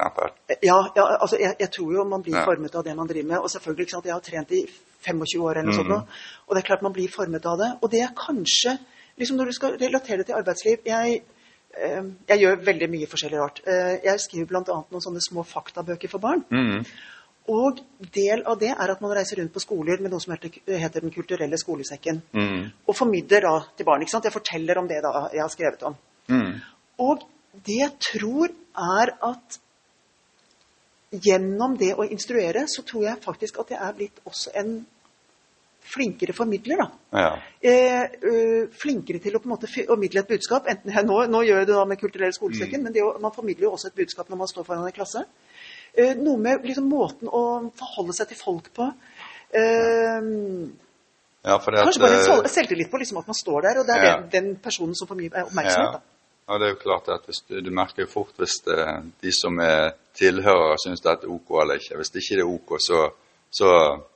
ja, 0.61 0.77
ja 0.95 1.05
altså 1.21 1.39
jeg, 1.39 1.55
jeg 1.59 1.71
tror 1.71 1.93
jo 1.93 2.03
man 2.07 2.21
blir 2.23 2.35
Ja. 2.35 2.45
formet 2.45 2.75
av 2.75 2.83
det 2.83 2.95
man 2.95 3.07
driver 3.07 3.27
med. 3.27 3.37
Og 3.39 3.49
selvfølgelig, 3.49 3.85
ikke 3.87 3.95
sant, 3.97 4.05
jeg 4.05 4.13
har 4.13 4.21
trent 4.21 4.51
i 4.51 4.61
25 5.05 5.41
år 5.43 5.51
eller 5.51 5.69
noe 5.71 5.75
sånt 5.75 5.89
Mhm. 5.89 6.07
Og 6.47 6.55
det 6.55 6.63
er 6.63 6.67
klart 6.67 6.81
man 6.81 6.93
blir 6.93 7.07
formet 7.11 7.45
av 7.45 7.57
det. 7.57 7.69
Og 7.81 7.91
det 7.91 8.01
er 8.01 8.15
kanskje 8.15 8.77
liksom 9.19 9.37
Når 9.37 9.45
du 9.45 9.51
skal 9.51 9.77
relatere 9.77 10.17
det 10.17 10.25
til 10.25 10.35
arbeidsliv 10.35 10.77
Jeg, 10.85 11.21
eh, 11.77 12.03
jeg 12.29 12.39
gjør 12.39 12.63
veldig 12.65 12.89
mye 12.89 13.07
forskjellig 13.07 13.39
rart. 13.39 13.61
Eh, 13.67 13.99
jeg 14.03 14.19
skriver 14.19 14.45
bl.a. 14.47 14.61
noen 14.91 15.01
sånne 15.01 15.21
små 15.21 15.43
faktabøker 15.43 16.09
for 16.09 16.19
barn. 16.19 16.43
Mm. 16.51 16.85
Og 17.49 17.79
del 18.13 18.43
av 18.45 18.59
det 18.61 18.69
er 18.75 18.91
at 18.93 19.01
man 19.01 19.13
reiser 19.17 19.39
rundt 19.41 19.53
på 19.55 19.63
skoler 19.63 20.01
med 20.03 20.13
noe 20.13 20.21
som 20.21 20.35
heter, 20.35 21.01
Den 21.01 21.13
kulturelle 21.13 21.57
skolesekken. 21.57 22.21
Mm. 22.33 22.69
Og 22.85 22.95
formidler 22.95 23.47
da 23.47 23.55
til 23.77 23.87
barn. 23.87 24.01
ikke 24.01 24.11
sant? 24.11 24.27
Jeg 24.29 24.35
forteller 24.35 24.77
om 24.77 24.87
det 24.87 25.01
da 25.03 25.29
jeg 25.33 25.41
har 25.41 25.49
skrevet 25.49 25.83
om. 25.89 25.97
Mm. 26.29 26.53
Og 26.99 27.25
det 27.65 27.79
jeg 27.79 27.91
tror 28.11 28.53
er 28.77 29.15
at 29.31 29.59
gjennom 31.09 31.75
det 31.77 31.95
å 31.97 32.05
instruere, 32.05 32.67
så 32.69 32.83
tror 32.85 33.07
jeg 33.07 33.23
faktisk 33.23 33.59
at 33.63 33.73
jeg 33.73 33.81
er 33.81 33.93
blitt 33.97 34.21
også 34.29 34.53
en 34.61 34.73
flinkere 35.89 36.33
formidler. 36.37 36.77
da. 36.77 36.89
Ja. 37.17 37.41
Eh, 37.61 38.69
flinkere 38.81 39.19
til 39.19 39.35
å 39.35 39.41
på 39.41 39.49
en 39.49 39.55
måte 39.55 39.69
formidle 39.71 40.21
et 40.21 40.27
budskap. 40.27 40.67
enten 40.67 40.91
jeg, 40.93 41.05
nå, 41.05 41.23
nå 41.25 41.41
gjør 41.43 41.63
jeg 41.63 41.67
det 41.67 41.75
da 41.75 41.85
med 41.85 41.99
kulturell 41.99 42.33
skolesekken, 42.33 42.83
men 42.83 42.93
det 42.93 43.01
å, 43.03 43.15
man 43.21 43.33
formidler 43.33 43.69
jo 43.69 43.73
også 43.73 43.89
et 43.89 43.95
budskap 43.95 44.29
når 44.29 44.43
man 44.43 44.51
står 44.51 44.67
foran 44.67 44.85
en 44.85 44.93
klasse. 44.93 45.25
Eh, 45.97 46.13
noe 46.17 46.37
med 46.37 46.63
liksom 46.65 46.85
måten 46.89 47.27
å 47.27 47.71
forholde 47.75 48.13
seg 48.13 48.27
til 48.29 48.37
folk 48.39 48.69
på. 48.75 48.91
Eh, 49.55 50.21
ja, 51.41 51.55
at 51.55 51.65
kanskje 51.65 52.01
bare 52.03 52.13
litt 52.17 52.21
eh, 52.21 52.29
selv- 52.29 52.49
selvtillit 52.51 52.91
på 52.91 52.99
liksom 53.01 53.17
at 53.21 53.27
man 53.31 53.35
står 53.37 53.61
der, 53.67 53.79
og 53.81 53.87
det 53.87 53.95
er 53.95 54.03
Ja. 54.05 54.15
den, 54.19 54.29
den 54.29 54.55
personen 54.61 54.95
som 54.95 55.07
får 55.07 55.15
mye 55.17 55.43
oppmerksomhet. 55.47 55.93
Ja. 55.99 56.01
Ja, 56.49 56.57
det 56.57 56.65
er 56.65 56.71
jo 56.73 56.79
klart 56.81 57.09
at 57.13 57.27
du, 57.49 57.61
du 57.61 57.69
merker 57.71 58.03
jo 58.05 58.09
fort 58.09 58.33
hvis 58.41 58.55
det, 58.65 58.77
de 59.21 59.31
som 59.31 59.59
er 59.61 59.91
tilhørere 60.17 60.77
syns 60.81 61.01
det 61.05 61.11
er 61.11 61.27
ok 61.29 61.51
eller 61.61 61.77
ikke. 61.77 61.97
Hvis 61.99 62.09
det 62.15 62.23
ikke 62.23 62.39
er 62.41 62.47
ok, 62.49 62.77
så 62.81 63.09
Så 63.51 63.65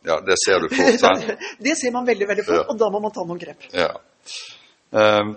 ja, 0.06 0.20
det 0.22 0.36
ser 0.46 0.60
du 0.62 0.68
fort. 0.70 1.00
sant? 1.01 1.24
det 1.60 1.74
ser 1.77 1.92
man 1.92 2.06
veldig 2.06 2.27
veldig 2.27 2.44
fort, 2.46 2.68
og 2.70 2.77
da 2.77 2.89
må 2.94 3.00
man 3.01 3.12
ta 3.12 3.24
noen 3.25 3.39
grep. 3.42 3.63
Ja. 3.74 3.88
Um, 4.92 5.32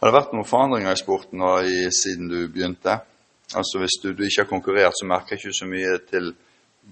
har 0.00 0.10
det 0.10 0.14
vært 0.16 0.32
noen 0.34 0.48
forandringer 0.48 0.90
i 0.90 0.98
sporten 0.98 1.38
nå 1.38 1.50
i, 1.62 1.76
siden 1.94 2.26
du 2.28 2.48
begynte? 2.50 2.96
Altså 3.54 3.80
Hvis 3.82 3.96
du, 4.02 4.12
du 4.14 4.22
ikke 4.22 4.44
har 4.44 4.50
konkurrert, 4.50 4.94
så 4.98 5.06
merker 5.06 5.34
jeg 5.34 5.44
ikke 5.44 5.58
så 5.58 5.66
mye 5.66 5.96
til 6.10 6.34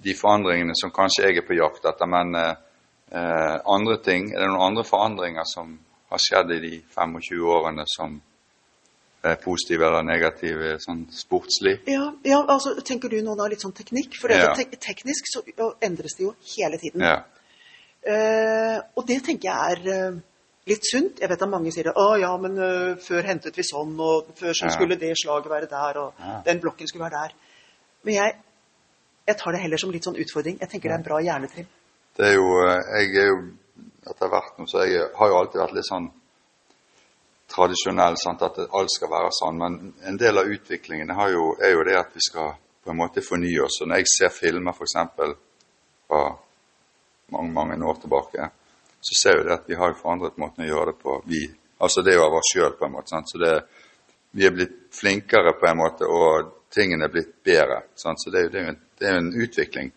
de 0.05 0.15
forandringene 0.15 0.75
som 0.79 0.91
kanskje 0.95 1.27
jeg 1.29 1.39
er 1.39 1.47
på 1.47 1.57
jakt 1.59 1.87
etter. 1.87 2.09
Men 2.11 2.35
eh, 2.35 3.57
andre 3.67 3.99
ting, 4.05 4.33
er 4.35 4.43
det 4.43 4.51
noen 4.51 4.67
andre 4.73 4.85
forandringer 4.85 5.47
som 5.49 5.77
har 6.11 6.23
skjedd 6.23 6.57
i 6.57 6.63
de 6.65 6.73
25 6.95 7.45
årene 7.47 7.85
som 7.89 8.19
er 9.29 9.39
positive 9.43 9.87
eller 9.87 10.07
negative 10.07 10.77
sånn 10.83 11.05
sportslig? 11.15 11.79
Ja, 11.91 12.13
ja, 12.27 12.43
altså 12.47 12.75
Tenker 12.87 13.13
du 13.13 13.21
nå 13.23 13.35
da 13.39 13.49
litt 13.51 13.65
sånn 13.65 13.77
teknikk? 13.77 14.19
For 14.21 14.33
Ja. 14.35 14.53
te 14.55 14.67
teknisk 14.77 15.31
så 15.31 15.43
endres 15.83 16.17
det 16.19 16.27
jo 16.29 16.35
hele 16.57 16.79
tiden. 16.79 17.03
Ja. 17.03 17.23
Eh, 18.03 18.79
og 18.97 19.07
det 19.07 19.23
tenker 19.27 19.51
jeg 19.51 19.73
er 19.73 19.95
eh, 19.95 20.21
litt 20.69 20.85
sunt. 20.87 21.21
Jeg 21.21 21.31
vet 21.31 21.43
at 21.43 21.51
mange 21.51 21.73
sier 21.73 21.89
det. 21.89 21.95
'Å 21.97 22.19
ja, 22.21 22.33
men 22.37 22.59
uh, 22.59 22.97
før 23.03 23.23
hentet 23.27 23.57
vi 23.57 23.65
sånn, 23.67 23.95
og 24.01 24.35
før 24.39 24.53
så 24.55 24.71
skulle 24.75 24.99
det 25.01 25.15
slaget 25.17 25.51
være 25.51 25.71
der, 25.71 25.99
og 25.99 26.13
Ja. 26.19 26.43
den 26.45 26.61
blokken 26.61 26.87
skulle 26.89 27.05
være 27.09 27.23
der'. 27.25 27.35
Men 28.05 28.15
jeg, 28.15 28.37
jeg 29.27 29.37
tar 29.37 29.53
det 29.53 29.61
heller 29.61 29.77
som 29.77 29.91
litt 29.91 30.05
sånn 30.05 30.17
utfordring. 30.21 30.59
Jeg 30.61 30.69
tenker 30.69 30.89
det 30.89 30.95
er 30.95 31.03
en 31.03 31.09
bra 31.09 31.21
hjernetrim. 31.21 31.67
Det 32.17 32.27
er 32.27 32.35
jo 32.35 32.47
Jeg 32.99 33.17
er 33.17 33.29
jo 33.33 33.41
etter 34.11 34.29
hvert 34.29 34.59
nå, 34.59 34.67
så 34.67 34.85
jeg 34.87 35.11
har 35.19 35.29
jo 35.29 35.37
alltid 35.39 35.61
vært 35.61 35.75
litt 35.77 35.89
sånn 35.89 36.11
tradisjonell, 37.49 38.17
sant, 38.21 38.43
at 38.43 38.59
alt 38.59 38.91
skal 38.93 39.11
være 39.11 39.31
sånn. 39.33 39.59
Men 39.59 39.95
en 40.05 40.17
del 40.21 40.39
av 40.39 40.47
utviklingen 40.47 41.11
har 41.17 41.31
jo, 41.31 41.55
er 41.63 41.75
jo 41.77 41.85
det 41.85 41.97
at 41.99 42.15
vi 42.15 42.21
skal 42.21 42.55
på 42.85 42.91
en 42.93 42.97
måte 43.01 43.25
fornye 43.25 43.65
oss. 43.65 43.81
Og 43.83 43.89
når 43.89 44.03
jeg 44.03 44.13
ser 44.15 44.35
filmer 44.35 44.73
f.eks. 44.73 44.97
fra 46.09 46.23
mange, 47.33 47.53
mange 47.53 47.85
år 47.85 48.01
tilbake, 48.01 48.51
så 49.01 49.15
ser 49.23 49.39
vi 49.39 49.47
det 49.49 49.55
at 49.55 49.69
vi 49.71 49.79
har 49.79 49.95
forandret 49.99 50.39
måten 50.41 50.65
å 50.65 50.69
gjøre 50.69 50.93
det 50.93 50.99
på. 51.03 51.23
Vi, 51.31 51.45
altså 51.79 52.03
det 52.03 52.13
er 52.13 52.19
jo 52.19 52.27
av 52.27 52.39
oss 52.41 52.53
sjøl, 52.55 52.75
på 52.79 52.87
en 52.89 52.97
måte. 52.97 53.13
Sant? 53.15 53.31
Så 53.31 53.39
det, 53.43 53.55
vi 54.37 54.47
er 54.49 54.55
blitt 54.57 54.77
flinkere 54.95 55.55
på 55.61 55.69
en 55.71 55.79
måte, 55.79 56.09
og 56.09 56.53
tingene 56.75 57.07
er 57.07 57.15
blitt 57.15 57.33
bedre. 57.47 57.85
Sant? 57.97 58.21
Så 58.23 58.33
det 58.35 58.45
er 58.47 58.59
jo 58.59 58.67
en, 58.75 58.81
en 59.13 59.31
utvikling. 59.45 59.93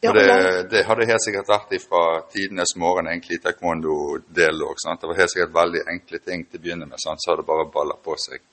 Ja, 0.00 0.12
Og 0.12 0.18
det, 0.18 0.26
det 0.70 0.84
hadde 0.86 1.08
helt 1.10 1.24
sikkert 1.24 1.48
vært 1.50 1.72
fra 1.82 2.02
tidenes 2.30 2.76
morgen 2.78 3.08
egentlig 3.10 3.40
i 3.40 3.42
taekwondo-delen 3.42 4.62
òg. 4.62 4.78
Det 4.78 5.08
var 5.10 5.18
helt 5.18 5.32
sikkert 5.32 5.56
veldig 5.56 5.80
enkle 5.90 6.20
ting 6.22 6.44
til 6.46 6.60
å 6.60 6.62
begynne 6.62 6.86
med, 6.86 7.00
sant? 7.02 7.22
så 7.24 7.32
har 7.32 7.40
det 7.40 7.48
bare 7.48 7.66
balla 7.74 7.96
på 7.98 8.14
seg. 8.20 8.44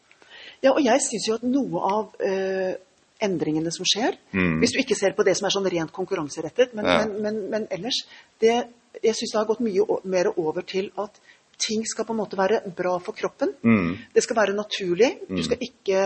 Ja, 0.63 0.71
og 0.71 0.81
jeg 0.81 1.03
syns 1.05 1.27
jo 1.29 1.35
at 1.37 1.45
noe 1.45 1.81
av 1.85 2.15
eh, 2.25 2.73
endringene 3.21 3.71
som 3.73 3.85
skjer 3.85 4.17
Mm. 4.35 4.57
Hvis 4.59 4.73
du 4.73 4.79
ikke 4.81 4.97
ser 4.97 5.13
på 5.15 5.23
det 5.23 5.35
som 5.37 5.45
er 5.47 5.53
sånn 5.53 5.69
rent 5.71 5.93
konkurranserettet, 5.95 6.73
men, 6.75 6.85
Ja. 6.85 6.97
men, 7.05 7.21
men, 7.21 7.37
men 7.51 7.67
ellers 7.71 8.01
det, 8.41 8.55
Jeg 9.03 9.15
syns 9.17 9.33
det 9.33 9.39
har 9.39 9.49
gått 9.49 9.63
mye 9.65 9.99
mer 10.11 10.31
over 10.35 10.65
til 10.67 10.91
at 11.01 11.19
ting 11.61 11.85
skal 11.87 12.05
på 12.07 12.13
en 12.13 12.19
måte 12.19 12.37
være 12.39 12.61
bra 12.75 12.97
for 13.03 13.15
kroppen. 13.15 13.53
Mm. 13.63 13.91
Det 14.13 14.23
skal 14.23 14.39
være 14.39 14.55
naturlig. 14.57 15.11
Du 15.29 15.41
skal 15.43 15.61
ikke 15.63 16.01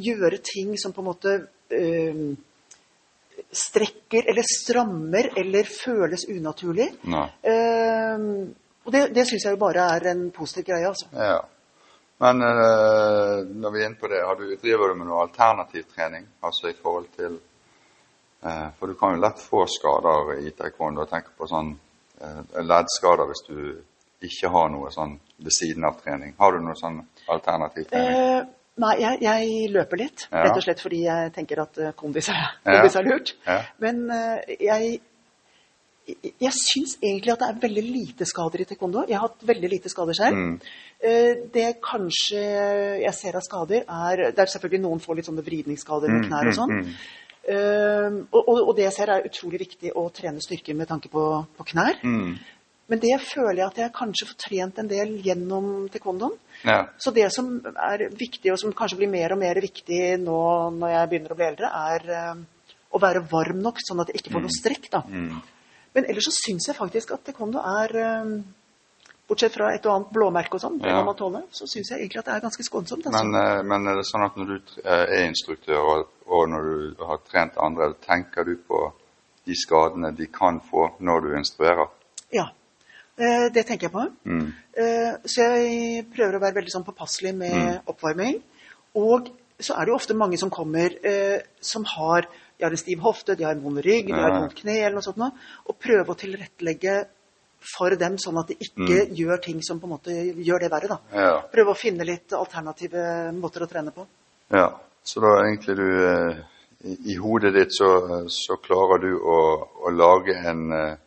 gjøre 0.00 0.40
ting 0.44 0.74
som 0.80 0.94
på 0.94 1.02
en 1.02 1.08
måte 1.10 1.36
eh, 1.74 2.24
strekker 3.52 4.30
eller 4.30 4.46
strammer 4.46 5.30
eller 5.38 5.70
føles 5.70 6.26
unaturlig. 6.30 6.90
Eh, 7.06 8.26
og 8.80 8.92
det, 8.94 9.06
det 9.14 9.26
syns 9.28 9.46
jeg 9.46 9.56
jo 9.56 9.60
bare 9.60 9.86
er 9.96 10.10
en 10.14 10.28
positiv 10.34 10.70
greie, 10.70 10.88
altså. 10.88 11.10
Ja. 11.14 11.40
Men 12.20 12.42
eh, 12.44 13.36
når 13.62 13.72
vi 13.72 13.80
er 13.80 13.86
inne 13.88 14.00
på 14.00 14.08
det, 14.12 14.20
har 14.26 14.36
du, 14.36 14.48
driver 14.60 14.90
du 14.90 14.98
med 14.98 15.08
noe 15.08 15.22
alternativ 15.24 15.86
trening? 15.94 16.26
Altså 16.44 16.68
i 16.68 16.76
forhold 16.76 17.06
til 17.16 17.38
eh, 18.44 18.66
For 18.76 18.90
du 18.90 18.96
kan 19.00 19.14
jo 19.14 19.22
lett 19.22 19.40
få 19.40 19.64
skader 19.70 20.34
i 20.42 20.52
taekwondo. 20.56 21.06
Tenk 21.08 21.32
på 21.38 21.48
sånn 21.48 21.72
leddskader 22.20 23.28
hvis 23.30 23.44
du 23.48 23.58
ikke 24.28 24.50
har 24.52 24.70
noe 24.72 24.90
sånn 24.92 25.14
ved 25.40 25.54
siden 25.56 25.84
av 25.88 26.00
trening. 26.02 26.34
Har 26.38 26.52
du 26.52 26.64
noe 26.64 26.76
sånn 26.76 26.98
alternativ 27.32 27.86
trening? 27.88 28.16
Eh, 28.20 28.40
nei, 28.84 28.94
jeg, 29.00 29.20
jeg 29.24 29.70
løper 29.72 30.00
litt. 30.02 30.26
Ja. 30.28 30.42
Rett 30.44 30.58
og 30.60 30.64
slett 30.66 30.82
fordi 30.84 31.04
jeg 31.06 31.30
tenker 31.36 31.62
at 31.64 31.78
eh, 31.80 31.94
kondis 31.96 32.28
er, 32.32 32.42
Ja. 32.42 32.50
kondis 32.74 32.98
er 33.00 33.08
lurt. 33.08 33.32
Ja. 33.46 33.56
Men 33.80 34.02
eh, 34.12 34.52
jeg, 34.60 34.90
jeg, 36.10 36.52
syns 36.58 36.98
egentlig 37.00 37.32
at 37.32 37.40
det 37.46 37.48
er 37.48 37.62
veldig 37.64 37.86
lite 37.86 38.28
skader 38.28 38.60
i 38.60 38.68
taekwondo. 38.68 39.06
Jeg 39.08 39.16
har 39.16 39.24
hatt 39.30 39.48
veldig 39.48 39.72
lite 39.72 39.92
skader 39.92 40.20
selv. 40.20 40.36
Mm. 40.36 40.60
Eh, 41.00 41.32
det 41.56 41.66
kanskje 41.84 42.44
jeg 43.06 43.14
ser 43.16 43.40
av 43.40 43.46
skader, 43.48 43.88
er 43.88 44.26
Det 44.36 44.44
er 44.44 44.52
selvfølgelig 44.52 44.84
noen 44.84 45.00
får 45.00 45.16
litt 45.20 45.32
sånne 45.32 45.46
vridningsskader 45.48 46.12
med 46.12 46.26
Mm, 46.26 46.28
knær 46.28 46.52
og 46.52 46.60
sånn. 46.60 46.76
mm, 46.76 46.92
mm. 46.92 47.16
Eh, 47.48 48.16
og, 48.36 48.48
og, 48.52 48.72
det 48.76 48.88
jeg 48.88 48.96
ser, 48.98 49.12
er 49.12 49.28
utrolig 49.28 49.62
viktig 49.62 49.94
å 49.96 50.08
trene 50.14 50.42
styrke 50.44 50.74
med 50.76 50.90
tanke 50.90 51.10
på, 51.12 51.26
på 51.56 51.68
knær. 51.72 52.00
Mm. 52.04 52.34
Men 52.90 52.98
det 52.98 53.14
føler 53.22 53.60
jeg 53.60 53.68
at 53.68 53.78
jeg 53.84 53.94
kanskje 53.94 54.26
får 54.26 54.38
trent 54.44 54.80
en 54.82 54.88
del 54.90 55.12
gjennom 55.22 55.66
taekwondoen. 55.92 56.34
Ja. 56.66 56.80
Så 56.98 57.12
det 57.14 57.28
som 57.32 57.52
er 57.70 58.08
viktig, 58.10 58.50
og 58.50 58.58
som 58.58 58.74
kanskje 58.76 58.98
blir 58.98 59.12
mer 59.12 59.36
og 59.36 59.38
mer 59.40 59.60
viktig 59.62 60.18
nå 60.24 60.40
når 60.74 60.96
jeg 60.96 61.10
begynner 61.12 61.34
å 61.34 61.38
bli 61.38 61.46
eldre, 61.46 61.70
er 61.94 62.14
eh, 62.16 62.40
å 62.90 63.00
være 63.02 63.22
varm 63.30 63.62
nok, 63.62 63.78
sånn 63.86 64.02
at 64.02 64.10
jeg 64.10 64.20
ikke 64.20 64.34
får 64.34 64.44
noe 64.46 64.56
strekk. 64.56 64.90
da. 64.90 65.04
Mm. 65.06 65.38
Men 65.94 66.08
ellers 66.10 66.26
så 66.28 66.34
syns 66.34 66.66
jeg 66.66 66.78
faktisk 66.78 67.14
at 67.14 67.22
taekwondo 67.28 67.62
er 67.62 67.94
eh, 68.02 68.34
Bortsett 69.30 69.54
fra 69.54 69.68
et 69.70 69.84
og 69.86 69.92
annet 69.94 70.08
blåmerke 70.10 70.56
og 70.58 70.62
sånn, 70.64 70.78
det 70.82 70.90
Ja. 70.90 71.04
man 71.06 71.14
tåle, 71.14 71.44
så 71.54 71.66
syns 71.70 71.90
jeg 71.90 72.00
egentlig 72.00 72.18
at 72.18 72.24
det 72.24 72.34
er 72.34 72.40
ganske 72.40 72.64
skånsomt. 72.66 73.06
Altså. 73.06 73.24
Men, 73.24 73.34
eh, 73.40 73.62
men 73.62 73.86
er 73.86 73.94
det 74.00 74.06
sånn 74.08 74.24
at 74.26 74.36
når 74.36 74.46
du 74.46 74.56
eh, 74.84 75.04
er 75.06 75.28
instruktør 75.28 75.78
og, 75.78 76.08
og 76.26 76.48
når 76.50 76.62
du 76.66 77.04
har 77.04 77.20
trent 77.30 77.54
andre, 77.56 77.94
tenker 78.02 78.44
du 78.44 78.56
på 78.56 78.92
de 79.46 79.54
skadene 79.54 80.10
de 80.16 80.26
kan 80.26 80.58
få 80.60 80.88
når 80.98 81.20
du 81.20 81.36
instruerer? 81.38 81.86
Ja, 82.32 82.48
eh, 83.18 83.46
det 83.54 83.66
tenker 83.66 83.86
jeg 83.86 83.92
på. 83.92 84.08
Mm. 84.24 84.52
Så 85.26 85.46
jeg 85.46 86.06
prøver 86.10 86.36
å 86.36 86.40
være 86.40 86.54
veldig 86.54 86.72
sånn 86.72 86.84
påpasselig 86.86 87.34
med 87.36 87.82
oppvarming. 87.86 88.42
Og 88.96 89.28
så 89.60 89.74
er 89.76 89.84
det 89.84 89.92
jo 89.92 89.98
ofte 89.98 90.14
mange 90.14 90.38
som 90.38 90.50
kommer 90.50 90.94
som 91.60 91.84
har, 91.84 92.26
de 92.56 92.64
har 92.64 92.70
en 92.70 92.80
stiv 92.80 92.98
hofte, 93.04 93.36
de 93.36 93.44
har 93.44 93.52
en 93.52 93.62
vond 93.62 93.78
rygg, 93.78 94.06
de 94.06 94.14
har 94.14 94.30
et 94.30 94.40
vondt 94.40 94.56
kne 94.62 94.78
eller 94.78 94.96
noe 94.96 95.04
sånt. 95.04 95.42
Og 95.66 95.76
prøve 95.78 96.14
å 96.14 96.16
tilrettelegge 96.16 97.04
for 97.60 97.96
dem 98.00 98.16
sånn 98.20 98.38
at 98.40 98.52
de 98.52 98.56
ikke 98.64 99.02
gjør 99.16 99.42
ting 99.44 99.60
som 99.64 99.80
på 99.80 99.88
en 99.88 99.94
måte 99.96 100.14
gjør 100.14 100.64
det 100.64 100.70
verre. 100.72 100.94
da. 100.94 101.00
Ja. 101.12 101.34
Prøve 101.52 101.74
å 101.74 101.78
finne 101.78 102.06
litt 102.08 102.32
alternative 102.36 103.32
måter 103.36 103.66
å 103.66 103.70
trene 103.70 103.92
på. 103.94 104.06
ja. 104.56 104.70
Så 105.02 105.20
da 105.24 105.30
egentlig 105.46 105.76
du 105.78 105.86
eh, 106.06 106.40
i, 106.84 106.96
I 107.12 107.14
hodet 107.16 107.54
ditt 107.54 107.72
så, 107.72 107.88
så 108.28 108.56
klarer 108.60 109.00
du 109.00 109.14
å, 109.16 109.38
å 109.80 109.92
lage 109.92 110.34
en, 110.36 110.66
eh, 110.76 110.98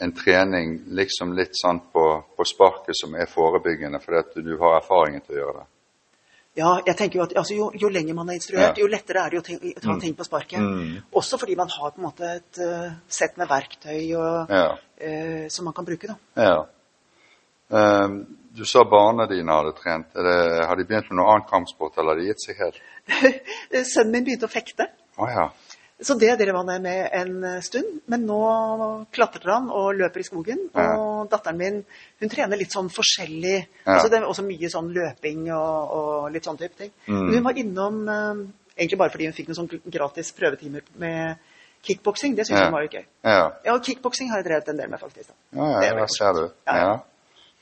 en 0.00 0.14
trening 0.16 0.78
liksom 0.96 1.34
litt 1.36 1.52
sånn 1.56 1.82
på, 1.92 2.06
på 2.36 2.46
sparket 2.48 2.96
som 2.96 3.14
er 3.14 3.30
forebyggende, 3.30 4.00
fordi 4.00 4.18
at 4.18 4.40
du 4.44 4.54
har 4.60 4.78
erfaringen 4.78 5.24
til 5.26 5.36
å 5.36 5.40
gjøre 5.42 5.58
det. 5.60 5.68
Ja, 6.54 6.74
jeg 6.84 6.96
tenker 6.98 7.16
jo 7.18 7.22
at 7.24 7.32
altså, 7.40 7.54
jo, 7.56 7.70
jo 7.80 7.88
lenger 7.88 8.14
man 8.14 8.28
er 8.28 8.36
instruert, 8.36 8.76
Ja. 8.76 8.82
jo 8.84 8.88
lettere 8.92 9.22
er 9.24 9.30
det 9.30 9.38
å 9.40 9.44
te- 9.46 9.72
ta 9.80 9.94
ting 10.00 10.12
på 10.14 10.24
sparket. 10.26 10.60
Mm. 10.60 10.98
Også 11.16 11.38
fordi 11.40 11.54
man 11.56 11.68
har 11.72 11.90
på 11.94 11.96
en 12.02 12.04
måte 12.04 12.28
et 12.28 12.58
uh, 12.60 12.90
sett 13.08 13.38
med 13.40 13.48
verktøy 13.48 14.12
og, 14.20 14.50
Ja. 14.52 14.66
uh, 14.76 15.48
som 15.48 15.64
man 15.64 15.72
kan 15.74 15.84
bruke. 15.88 16.06
da. 16.12 16.16
Ja. 16.36 16.66
Um, 18.04 18.18
du 18.52 18.64
sa 18.68 18.84
barna 18.84 19.24
dine 19.26 19.48
hadde 19.52 19.72
trent. 19.78 20.12
Det, 20.12 20.66
har 20.68 20.76
de 20.76 20.84
begynt 20.84 21.08
med 21.10 21.16
noe 21.22 21.30
annen 21.32 21.48
kampsport, 21.48 21.96
eller 21.96 22.12
har 22.12 22.20
de 22.20 22.26
gitt 22.28 22.44
seg 22.44 22.58
helt? 22.60 22.80
Sønnen 23.94 24.12
min 24.12 24.24
begynte 24.28 24.44
å 24.50 24.52
fekte, 24.52 24.90
Oh, 25.20 25.28
ja. 25.28 25.48
Så 26.04 26.16
det 26.18 26.32
drev 26.40 26.56
han 26.56 26.82
med 26.82 27.10
en 27.12 27.44
eh, 27.44 27.60
stund. 27.64 28.00
Men 28.10 28.26
nå 28.26 28.40
klatrer 29.14 29.52
han 29.54 29.70
og 29.70 29.94
løper 29.98 30.20
i 30.20 30.26
skogen. 30.26 30.64
Ja. 30.74 30.88
Og 30.98 31.30
datteren 31.32 31.58
min 31.60 31.78
hun 32.22 32.32
trener 32.32 32.60
litt 32.60 32.74
sånn 32.74 32.90
forskjellig. 32.92 33.58
Ja. 33.84 33.94
Altså 33.96 34.10
Det 34.10 34.18
er 34.20 34.26
også 34.28 34.44
mye 34.46 34.70
sånn 34.72 34.90
løping 34.94 35.46
og, 35.54 35.94
og 35.98 36.32
litt 36.34 36.48
sånn 36.48 36.58
type 36.60 36.78
ting. 36.78 36.92
Mm. 37.06 37.30
Hun 37.34 37.46
var 37.46 37.62
innom 37.62 38.02
eh, 38.08 38.42
egentlig 38.76 38.98
bare 38.98 39.14
fordi 39.14 39.30
hun 39.30 39.36
fikk 39.36 39.50
noen 39.52 39.60
sånn 39.62 39.92
gratis 39.98 40.32
prøvetimer 40.36 40.84
med 41.02 41.48
kickboksing. 41.82 42.36
Det 42.38 42.46
syns 42.46 42.60
Ja. 42.60 42.66
hun 42.66 42.76
var 42.76 42.84
jo 42.86 42.92
gøy. 42.98 43.06
Ja, 43.24 43.52
Ja, 43.64 43.74
og 43.74 43.82
kickboksing 43.86 44.30
har 44.30 44.42
jeg 44.42 44.50
drevet 44.50 44.68
en 44.68 44.76
del 44.78 44.90
med, 44.90 45.00
faktisk. 45.00 45.28
da. 45.28 45.34
ja, 45.58 45.70
ja 45.82 45.88
er 45.90 45.98
der 45.98 46.06
ser 46.06 46.32
du. 46.38 46.44
Ja, 46.66 46.76
ja. 46.76 46.84
Ja. 46.92 47.00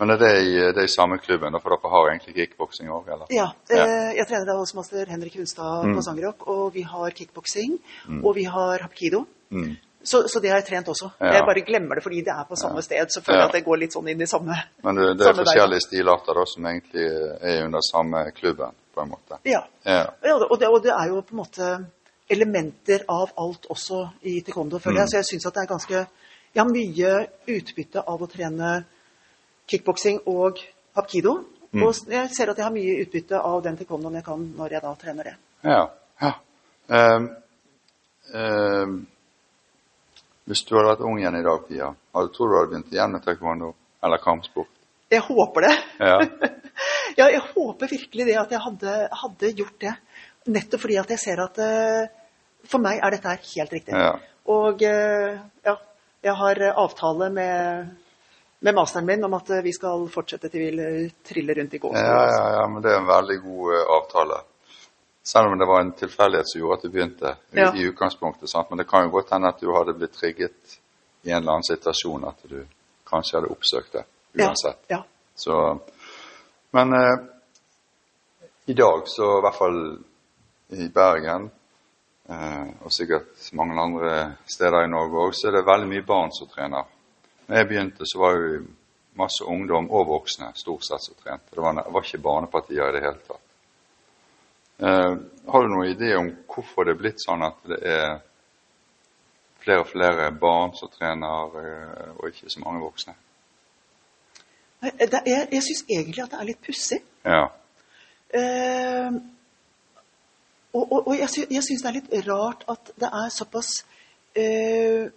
Men 0.00 0.10
er 0.14 0.16
det 0.18 0.30
i, 0.42 0.52
det 0.72 0.78
er 0.80 0.86
i 0.88 0.88
samme 0.88 1.18
klubben, 1.20 1.52
for 1.60 1.70
dere 1.76 1.90
har 1.92 2.08
egentlig 2.10 2.34
kickboksing 2.38 2.88
òg. 2.88 3.06
Ja, 3.30 3.50
Ja. 3.68 3.84
eh, 3.84 4.14
jeg 4.16 4.26
trener 4.26 4.46
da 4.46 4.56
hos 4.58 4.72
master 4.74 5.04
Henrik 5.06 5.34
Hunstad 5.36 5.84
Mm. 5.84 5.94
på 5.96 6.02
Sangerok, 6.02 6.46
og 6.48 6.72
vi 6.74 6.82
har 6.82 7.10
kickboksing, 7.10 7.78
og 8.24 8.34
vi 8.34 8.44
har 8.44 8.78
hapkido. 8.80 9.26
Mm. 9.52 9.76
Så, 10.02 10.22
så 10.28 10.40
det 10.40 10.48
har 10.50 10.56
jeg 10.62 10.66
trent 10.70 10.88
også. 10.88 11.10
Ja. 11.20 11.32
Jeg 11.34 11.42
bare 11.44 11.60
glemmer 11.60 11.94
det 11.94 12.02
fordi 12.02 12.22
det 12.24 12.32
er 12.32 12.44
på 12.48 12.56
samme 12.56 12.80
sted. 12.82 13.06
Så 13.12 13.20
føler 13.20 13.38
jeg 13.38 13.42
Ja. 13.44 13.48
at 13.48 13.52
det 13.52 13.64
går 13.66 13.76
litt 13.78 13.92
sånn 13.92 14.08
inn 14.08 14.22
i 14.22 14.26
samme 14.26 14.54
Men 14.82 14.94
det, 14.96 15.18
det 15.18 15.26
er 15.28 15.34
forskjellige 15.34 15.80
stilarter 15.84 16.34
da, 16.34 16.44
som 16.46 16.64
egentlig 16.64 17.04
er 17.42 17.64
under 17.66 17.80
samme 17.92 18.32
klubben, 18.32 18.72
på 18.94 19.02
en 19.02 19.10
måte. 19.10 19.36
Ja. 19.44 19.60
Ja. 19.84 20.06
ja 20.24 20.34
og, 20.36 20.58
det, 20.58 20.68
og 20.68 20.82
det 20.82 20.90
er 20.96 21.08
jo 21.08 21.20
på 21.20 21.32
en 21.32 21.42
måte 21.44 21.84
elementer 22.30 23.04
av 23.08 23.30
alt 23.36 23.66
også 23.70 24.00
i 24.22 24.40
taekwondo, 24.40 24.78
føler 24.78 24.96
Mm. 24.96 25.00
jeg. 25.02 25.08
Så 25.08 25.16
jeg 25.16 25.24
syns 25.24 25.46
at 25.46 25.54
det 25.54 25.62
er 25.62 25.74
ganske 25.74 26.06
Jeg 26.52 26.64
har 26.64 26.72
mye 26.72 27.26
utbytte 27.46 28.02
av 28.08 28.18
å 28.22 28.26
trene 28.26 28.84
kickboksing 29.70 30.22
og 30.30 30.60
hapkido. 30.98 31.38
Mm. 31.70 31.84
Og 31.86 32.10
jeg 32.10 32.30
ser 32.34 32.50
at 32.50 32.58
jeg 32.58 32.66
har 32.66 32.74
mye 32.74 32.98
utbytte 33.04 33.38
av 33.46 33.60
den 33.62 33.76
taekwondoen 33.78 34.18
jeg 34.18 34.26
kan 34.26 34.42
når 34.58 34.74
jeg 34.74 34.82
da 34.82 34.94
trener 34.98 35.30
det. 35.30 35.36
Ja. 35.62 35.82
ja. 36.22 36.32
Um, 36.90 37.28
um, 38.34 38.94
Hvis 40.50 40.64
du 40.66 40.74
hadde 40.74 40.88
vært 40.90 41.04
ung 41.06 41.20
igjen 41.20 41.38
i 41.38 41.44
dag, 41.46 41.62
Pia, 41.68 41.92
hadde 42.16 42.32
tror 42.34 42.50
du 42.50 42.56
hadde 42.58 42.72
begynt 42.72 42.94
igjen 42.96 43.14
med 43.14 43.22
taekwondo 43.22 43.74
eller 44.02 44.22
kampsport? 44.24 44.72
Jeg 45.10 45.22
håper 45.26 45.66
det. 45.66 45.76
Ja. 46.00 46.16
ja, 47.20 47.28
jeg 47.36 47.42
håper 47.52 47.92
virkelig 47.92 48.26
det 48.26 48.38
at 48.40 48.56
jeg 48.56 48.62
hadde, 48.64 48.96
hadde 49.22 49.52
gjort 49.60 49.78
det. 49.84 49.94
Nettopp 50.50 50.82
fordi 50.82 50.98
at 50.98 51.14
jeg 51.14 51.22
ser 51.22 51.44
at 51.44 51.62
uh, 51.62 52.10
for 52.66 52.82
meg 52.82 52.98
er 52.98 53.14
dette 53.14 53.30
her 53.30 53.46
helt 53.52 53.78
riktig. 53.78 53.94
Ja. 53.94 54.16
Og 54.50 54.82
uh, 54.82 55.38
ja, 55.66 55.76
jeg 56.26 56.36
har 56.42 56.64
avtale 56.72 57.30
med, 57.36 57.94
med 58.62 58.74
masteren 58.74 59.06
min 59.06 59.24
om 59.24 59.34
at 59.34 59.50
eh, 59.50 59.62
vi 59.64 59.72
skal 59.72 60.06
fortsette 60.12 60.48
til 60.52 60.60
vi 60.60 61.04
triller 61.24 61.54
rundt 61.60 61.74
i 61.74 61.78
gåsehud. 61.78 62.06
Ja, 62.06 62.24
ja, 62.28 62.46
ja, 62.58 62.66
men 62.68 62.82
det 62.84 62.92
er 62.92 62.98
en 63.00 63.08
veldig 63.08 63.38
god 63.44 63.74
eh, 63.76 63.86
avtale. 63.96 64.40
Selv 65.22 65.52
om 65.52 65.58
det 65.58 65.68
var 65.68 65.80
en 65.80 65.92
tilfeldighet 65.96 66.48
som 66.48 66.60
gjorde 66.60 66.78
at 66.78 66.84
du 66.84 66.90
begynte 66.90 67.34
i, 67.52 67.58
Ja. 67.60 67.72
i 67.76 67.86
utgangspunktet. 67.88 68.50
Sant? 68.50 68.70
Men 68.70 68.78
det 68.78 68.88
kan 68.88 69.04
jo 69.04 69.14
godt 69.16 69.32
hende 69.32 69.48
at 69.48 69.60
du 69.60 69.72
hadde 69.72 69.94
blitt 69.96 70.16
trigget 70.16 70.76
i 71.22 71.30
en 71.30 71.36
eller 71.42 71.52
annen 71.56 71.68
situasjon 71.68 72.24
at 72.28 72.44
du 72.48 72.62
kanskje 73.08 73.38
hadde 73.38 73.52
oppsøkt 73.52 73.92
det 73.92 74.04
uansett. 74.40 74.84
Ja, 74.88 74.96
ja. 74.96 75.02
Så, 75.34 75.78
men 76.70 76.92
eh, 76.92 77.16
i 78.66 78.74
dag, 78.74 79.02
så 79.06 79.38
i 79.38 79.42
hvert 79.42 79.58
fall 79.58 79.80
i 80.76 80.88
Bergen, 80.94 81.50
eh, 82.28 82.68
og 82.84 82.92
sikkert 82.92 83.48
mange 83.58 83.80
andre 83.80 84.14
steder 84.46 84.84
i 84.84 84.90
Norge 84.92 85.24
òg, 85.26 85.34
så 85.34 85.48
er 85.48 85.58
det 85.58 85.66
veldig 85.66 85.88
mye 85.90 86.06
barn 86.06 86.32
som 86.36 86.48
trener. 86.48 86.84
Når 87.50 87.56
jeg 87.56 87.66
begynte, 87.66 88.06
så 88.06 88.18
var 88.18 88.36
jo 88.38 88.58
masse 89.18 89.44
ungdom 89.44 89.88
og 89.90 90.04
voksne 90.06 90.52
stort 90.54 90.84
sett 90.86 91.02
som 91.02 91.16
trente. 91.18 91.50
Det 91.50 91.62
var, 91.62 91.72
det 91.74 91.90
var 91.90 92.04
ikke 92.06 92.18
barnepartier 92.22 92.84
i 92.86 92.92
det 92.94 93.00
hele 93.02 93.22
tatt. 93.26 93.46
Eh, 94.86 95.14
har 95.50 95.64
du 95.64 95.72
noen 95.72 95.88
idé 95.90 96.12
om 96.14 96.28
hvorfor 96.46 96.86
det 96.86 96.94
er 96.94 97.00
blitt 97.00 97.18
sånn 97.24 97.42
at 97.42 97.58
det 97.72 97.78
er 97.90 98.12
flere 99.64 99.82
og 99.82 99.90
flere 99.90 100.28
barn 100.30 100.76
som 100.78 100.92
trener, 100.94 101.56
eh, 101.58 102.12
og 102.20 102.28
ikke 102.30 102.52
så 102.54 102.62
mange 102.62 102.84
voksne? 102.84 103.16
Nei, 104.84 104.92
Det, 105.00 105.22
jeg 105.26 105.48
jeg 105.50 105.64
syns 105.66 105.82
egentlig 105.88 106.22
at 106.22 106.30
det 106.30 106.38
er 106.38 106.48
litt 106.52 106.62
pussig. 106.68 107.00
Ja. 107.24 107.42
Eh, 108.30 109.18
og, 110.70 110.84
og, 110.86 111.00
og 111.00 111.18
jeg, 111.18 111.32
sy 111.34 111.48
syns 111.50 111.82
det 111.82 111.90
er 111.90 111.98
litt 111.98 112.14
rart 112.30 112.62
at 112.70 112.94
det 112.94 113.10
er 113.10 113.34
såpass 113.34 113.72
eh, 114.38 115.10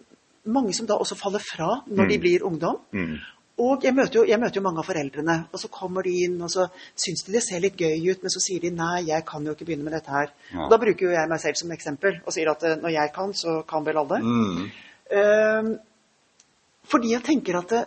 mange 0.46 0.74
som 0.76 0.88
da 0.88 0.98
også 1.00 1.16
faller 1.16 1.40
fra 1.40 1.84
når 1.88 2.08
de 2.10 2.18
Mm. 2.18 2.22
blir 2.22 2.44
ungdom. 2.44 2.78
Mm. 2.92 3.18
Og 3.60 3.84
jeg 3.84 3.94
møter, 3.94 4.16
jo, 4.16 4.24
jeg 4.26 4.40
møter 4.40 4.58
jo 4.58 4.62
mange 4.66 4.80
av 4.80 4.86
foreldrene, 4.86 5.46
og 5.54 5.60
så 5.60 5.68
kommer 5.70 6.02
de 6.04 6.10
inn, 6.26 6.42
og 6.42 6.50
så 6.50 6.66
syns 6.98 7.24
de 7.26 7.32
det 7.34 7.44
ser 7.44 7.60
litt 7.62 7.78
gøy 7.78 8.10
ut, 8.12 8.24
men 8.24 8.32
så 8.34 8.42
sier 8.42 8.60
de 8.60 8.72
nei, 8.72 9.04
jeg 9.08 9.26
kan 9.26 9.46
jo 9.46 9.54
ikke 9.54 9.66
begynne 9.66 9.84
med 9.86 9.94
dette 9.94 10.10
her. 10.10 10.32
Ja. 10.52 10.64
Og 10.66 10.72
da 10.72 10.78
bruker 10.82 11.06
jo 11.06 11.12
jeg 11.14 11.30
meg 11.30 11.40
selv 11.40 11.56
som 11.56 11.72
eksempel 11.72 12.18
og 12.26 12.34
sier 12.34 12.50
at 12.50 12.64
eh, 12.64 12.76
når 12.82 12.90
jeg 12.96 13.14
kan, 13.14 13.34
så 13.34 13.62
kan 13.68 13.86
vel 13.86 13.98
alle. 14.02 14.20
Mm. 14.20 14.72
Uh, 15.14 15.78
fordi 16.90 17.14
jeg 17.14 17.24
tenker 17.24 17.60
at 17.60 17.70
det, 17.70 17.84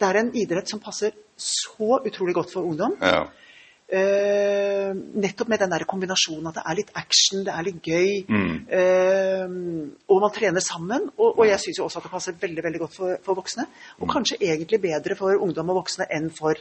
det 0.00 0.08
er 0.08 0.18
en 0.20 0.32
idrett 0.34 0.68
som 0.68 0.80
passer 0.82 1.12
så 1.36 2.00
utrolig 2.04 2.34
godt 2.34 2.52
for 2.52 2.66
ungdom. 2.66 2.96
Ja. 3.00 3.28
Eh, 3.90 4.92
nettopp 4.94 5.48
med 5.50 5.58
den 5.58 5.72
der 5.72 5.82
kombinasjonen 5.88 6.46
at 6.46 6.60
det 6.60 6.62
er 6.70 6.76
litt 6.78 6.90
action, 6.94 7.40
det 7.46 7.50
er 7.56 7.64
litt 7.66 7.80
gøy. 7.82 8.10
Mm. 8.30 8.52
Uh, 8.70 9.88
og 10.06 10.20
man 10.22 10.30
trener 10.34 10.62
sammen. 10.62 11.08
Og, 11.18 11.40
og 11.40 11.46
jeg 11.48 11.58
syns 11.64 11.80
jo 11.80 11.86
også 11.88 11.98
at 11.98 12.06
det 12.06 12.12
passer 12.12 12.36
veldig 12.38 12.62
veldig 12.68 12.80
godt 12.84 12.94
for, 13.00 13.16
for 13.26 13.38
voksne. 13.40 13.66
Og 13.98 14.06
Mm. 14.06 14.12
kanskje 14.14 14.38
egentlig 14.46 14.80
bedre 14.84 15.16
for 15.18 15.34
ungdom 15.42 15.72
og 15.74 15.80
voksne 15.82 16.06
enn 16.10 16.30
for 16.30 16.54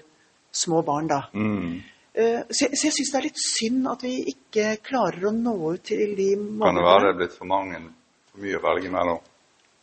små 0.51 0.81
barn, 0.85 1.07
da. 1.11 1.21
Mm. 1.33 1.81
Uh, 2.17 2.41
så, 2.49 2.65
jeg- 2.65 2.77
så 2.81 2.87
jeg 2.89 2.93
syns 2.97 3.11
det 3.13 3.19
er 3.19 3.27
litt 3.27 3.43
synd 3.45 3.87
at 3.93 4.01
vi 4.07 4.15
ikke 4.33 4.65
klarer 4.89 5.29
å 5.29 5.33
nå 5.35 5.53
ut 5.75 5.83
til 5.85 6.15
de 6.17 6.31
Kan 6.35 6.75
det 6.81 6.83
være 6.87 7.03
det 7.05 7.13
er 7.13 7.19
blitt 7.21 7.37
for 7.37 7.45
mange, 7.45 7.83
for 8.31 8.41
mye 8.41 8.57
å 8.57 8.63
velge 8.65 8.89
mellom? 8.89 9.19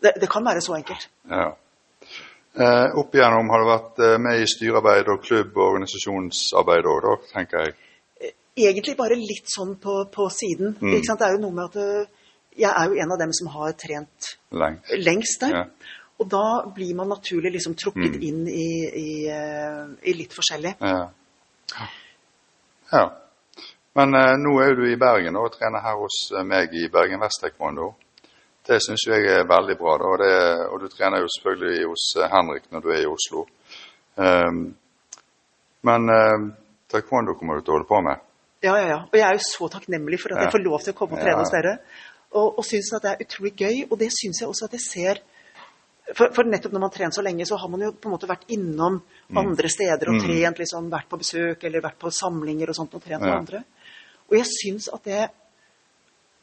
Det, 0.03 0.13
det 0.21 0.29
kan 0.29 0.45
være 0.45 0.61
så 0.61 0.75
enkelt. 0.77 1.07
Ja. 1.31 1.53
Eh, 2.57 2.87
opp 2.97 3.13
igjennom 3.15 3.51
har 3.53 3.61
du 3.61 3.67
vært 3.69 3.99
eh, 4.01 4.15
med 4.23 4.41
i 4.41 4.47
styrearbeid 4.49 5.09
og 5.13 5.25
klubb- 5.25 5.57
og 5.59 5.75
organisasjonsarbeid 5.75 6.87
òg, 6.89 7.03
da, 7.05 7.17
tenker 7.35 7.67
jeg. 7.67 7.75
Egentlig 8.57 8.95
bare 8.97 9.19
litt 9.21 9.51
sånn 9.53 9.75
på, 9.77 9.99
på 10.09 10.29
siden. 10.33 10.73
Mm. 10.81 10.95
Det 10.97 11.17
er 11.27 11.35
jo 11.35 11.43
noe 11.43 11.53
med 11.59 11.67
at 11.69 11.77
eh, 11.83 12.31
jeg 12.57 12.71
er 12.73 12.89
jo 12.89 12.97
en 13.05 13.13
av 13.13 13.21
dem 13.21 13.35
som 13.37 13.51
har 13.53 13.75
trent 13.77 14.31
Lengst. 14.57 14.95
lengst 15.05 15.45
der. 15.45 15.53
Ja. 15.59 15.93
Og 16.17 16.31
da 16.33 16.45
blir 16.73 16.95
man 16.97 17.11
naturlig 17.13 17.53
liksom 17.59 17.75
trukket 17.77 18.17
Mm. 18.17 18.23
inn 18.25 18.49
i, 18.49 18.69
i, 18.89 19.11
eh, 19.29 19.85
i 20.09 20.17
litt 20.17 20.33
forskjellig. 20.33 20.73
Ja. 20.81 21.11
ja. 22.93 23.05
Men 23.97 24.15
eh, 24.17 24.33
nå 24.41 24.57
er 24.65 24.75
du 24.77 24.87
i 24.89 24.97
Bergen 24.97 25.37
og 25.37 25.53
trener 25.59 25.85
her 25.85 26.01
hos 26.01 26.17
eh, 26.33 26.45
meg 26.45 26.73
i 26.73 26.89
Bergen 26.93 27.21
Vest 27.21 27.45
Taekwondo. 27.45 27.93
Det 28.67 28.81
syns 28.83 29.05
jeg 29.07 29.27
er 29.31 29.45
veldig 29.47 29.77
bra. 29.79 29.95
Og, 30.03 30.17
det, 30.19 30.33
og 30.73 30.81
du 30.83 30.89
trener 30.91 31.23
jo 31.23 31.29
selvfølgelig 31.37 31.85
hos 31.93 32.07
eh, 32.19 32.31
Henrik 32.33 32.65
når 32.73 32.81
du 32.83 32.89
er 32.91 33.03
i 33.05 33.11
Oslo. 33.11 33.45
Um, 34.17 34.75
men 35.87 36.09
eh, 36.11 36.47
taekwondo 36.91 37.37
kommer 37.39 37.59
du 37.61 37.63
til 37.67 37.75
å 37.75 37.79
holde 37.79 37.89
på 37.91 38.01
med? 38.03 38.23
Ja, 38.65 38.75
ja, 38.81 38.87
ja. 38.89 38.99
Og 39.07 39.15
jeg 39.15 39.27
er 39.29 39.39
jo 39.39 39.45
så 39.47 39.69
takknemlig 39.71 40.19
for 40.23 40.33
at 40.35 40.41
Ja. 40.41 40.49
jeg 40.49 40.55
får 40.57 40.65
lov 40.65 40.81
til 40.83 40.95
å 40.95 40.99
komme 40.99 41.15
og 41.15 41.19
Ja. 41.21 41.25
trene 41.29 41.45
hos 41.45 41.53
dere. 41.55 41.79
Og, 42.35 42.59
og 42.59 42.65
syns 42.67 42.91
at 42.97 43.03
det 43.07 43.11
er 43.13 43.25
utrolig 43.27 43.55
gøy. 43.57 43.77
Og 43.91 43.99
det 44.01 44.11
syns 44.17 44.41
jeg 44.43 44.49
også 44.51 44.65
at 44.67 44.73
jeg 44.73 44.81
ser 44.87 45.23
for, 46.15 46.31
for 46.35 46.47
nettopp 46.47 46.73
når 46.75 46.81
man 46.87 46.91
trener 46.95 47.11
så 47.15 47.23
lenge, 47.23 47.47
så 47.47 47.57
har 47.59 47.69
man 47.69 47.81
jo 47.83 47.93
på 47.93 48.07
en 48.09 48.13
måte 48.15 48.29
vært 48.31 48.45
innom 48.55 49.01
andre 49.37 49.69
steder 49.71 50.07
og 50.11 50.15
Mm. 50.15 50.23
trent, 50.23 50.59
liksom 50.63 50.91
vært 50.91 51.09
på 51.11 51.19
besøk 51.19 51.65
eller 51.65 51.83
vært 51.83 51.99
på 51.99 52.11
samlinger 52.15 52.69
og 52.71 52.77
sånt 52.79 52.95
og 52.95 53.03
trent 53.03 53.23
med 53.23 53.35
andre. 53.35 53.65
Og 54.31 54.37
jeg 54.39 54.47
syns 54.47 54.89
at 54.95 55.03
det 55.05 55.25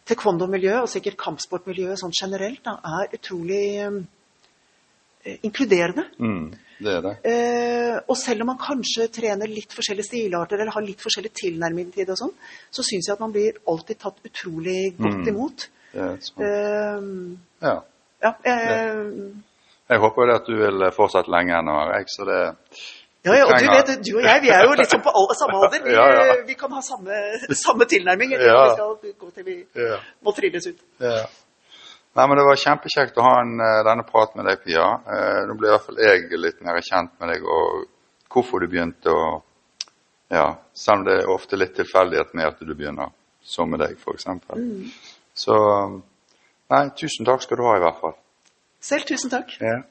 taekwondo-miljøet, 0.09 0.81
og 0.83 0.89
sikkert 0.91 1.17
kampsportmiljøet 1.21 1.99
sånn 2.01 2.11
generelt, 2.19 2.63
da, 2.65 2.77
er 3.01 3.13
utrolig 3.17 3.63
eh, 3.83 5.37
inkluderende. 5.47 6.03
Mm, 6.19 6.49
det 6.83 6.95
er 6.97 7.05
det. 7.05 7.13
Eh, 7.31 7.99
og 8.11 8.17
selv 8.19 8.43
om 8.43 8.49
man 8.51 8.59
kanskje 8.59 9.07
trener 9.15 9.47
litt 9.47 9.71
forskjellige 9.75 10.09
stilarter 10.09 10.59
eller 10.59 10.73
har 10.75 10.83
litt 10.83 11.03
forskjellig 11.03 11.31
tilnærming 11.39 11.93
til 11.93 12.05
det, 12.05 12.11
og 12.17 12.19
sånn, 12.25 12.35
så 12.73 12.83
syns 12.83 13.07
jeg 13.07 13.15
at 13.15 13.23
man 13.23 13.31
blir 13.35 13.61
alltid 13.69 14.01
tatt 14.03 14.19
utrolig 14.27 14.95
godt 14.97 15.21
Mm. 15.23 15.27
imot. 15.31 15.67
det 15.93 16.01
er 16.01 16.17
sånn. 16.25 16.43
Eh, 16.43 17.67
Ja. 17.67 17.81
ja, 18.23 18.33
eh, 18.43 19.31
Jeg 19.89 19.99
håper 19.99 20.29
at 20.35 20.45
du 20.47 20.55
vil 20.57 20.91
fortsette 20.91 21.29
lenge 21.29 21.53
ennå, 21.59 21.93
jeg, 21.95 22.05
så 22.07 22.25
det 22.25 22.57
ja, 23.23 23.35
ja, 23.37 23.45
og 23.47 23.53
du 23.55 23.69
vet, 23.71 23.91
du 24.03 24.11
og 24.17 24.25
jeg 24.25 24.41
vi 24.43 24.49
er 24.51 24.65
jo 24.67 24.73
liksom 24.75 25.01
på 25.05 25.11
alle 25.19 25.35
samme 25.39 25.61
alder. 25.63 25.83
Vi, 25.85 25.93
Ja, 25.97 26.07
ja. 26.11 26.35
vi 26.47 26.55
kan 26.59 26.71
ha 26.75 26.81
samme, 26.83 27.21
samme 27.55 27.87
tilnærming. 27.87 28.35
Ja. 28.35 28.57
Vi 28.63 28.73
skal 28.75 29.15
gå 29.19 29.29
til 29.37 29.45
vi 29.47 29.55
må 30.21 30.33
trilles 30.35 30.67
ut. 30.67 30.83
Ja. 30.99 31.23
Nei, 32.13 32.27
men 32.27 32.37
Det 32.37 32.45
var 32.45 32.59
kjempekjekt 32.61 33.15
å 33.17 33.23
ha 33.25 33.37
en, 33.41 33.55
eh, 33.63 33.79
denne 33.87 34.03
praten 34.05 34.41
med 34.41 34.51
deg, 34.51 34.59
Pia. 34.65 34.85
Eh, 35.15 35.39
nå 35.49 35.55
ble 35.57 35.69
i 35.69 35.73
hvert 35.73 35.85
fall 35.87 36.01
jeg 36.03 36.27
litt 36.37 36.59
mer 36.61 36.77
kjent 36.83 37.15
med 37.19 37.31
deg 37.33 37.47
og 37.47 37.87
hvorfor 38.33 38.61
du 38.61 38.67
begynte. 38.67 39.09
å 39.09 39.41
ja, 40.33 40.55
Selv 40.73 40.99
om 40.99 41.05
det 41.07 41.15
er 41.21 41.31
ofte 41.31 41.57
litt 41.57 41.75
tilfeldighet 41.77 42.33
med 42.33 42.47
at 42.51 42.59
du 42.59 42.73
begynner, 42.73 43.09
som 43.41 43.69
med 43.69 43.79
deg 43.79 43.95
f.eks. 43.97 44.27
Mm. 44.27 44.91
Så 45.33 45.55
nei, 46.69 46.83
tusen 46.97 47.25
takk 47.25 47.41
skal 47.45 47.57
du 47.59 47.63
ha 47.63 47.75
i 47.77 47.83
hvert 47.83 47.99
fall. 48.01 48.15
Selv 48.83 49.07
tusen 49.09 49.31
takk. 49.31 49.55
Ja. 49.61 49.81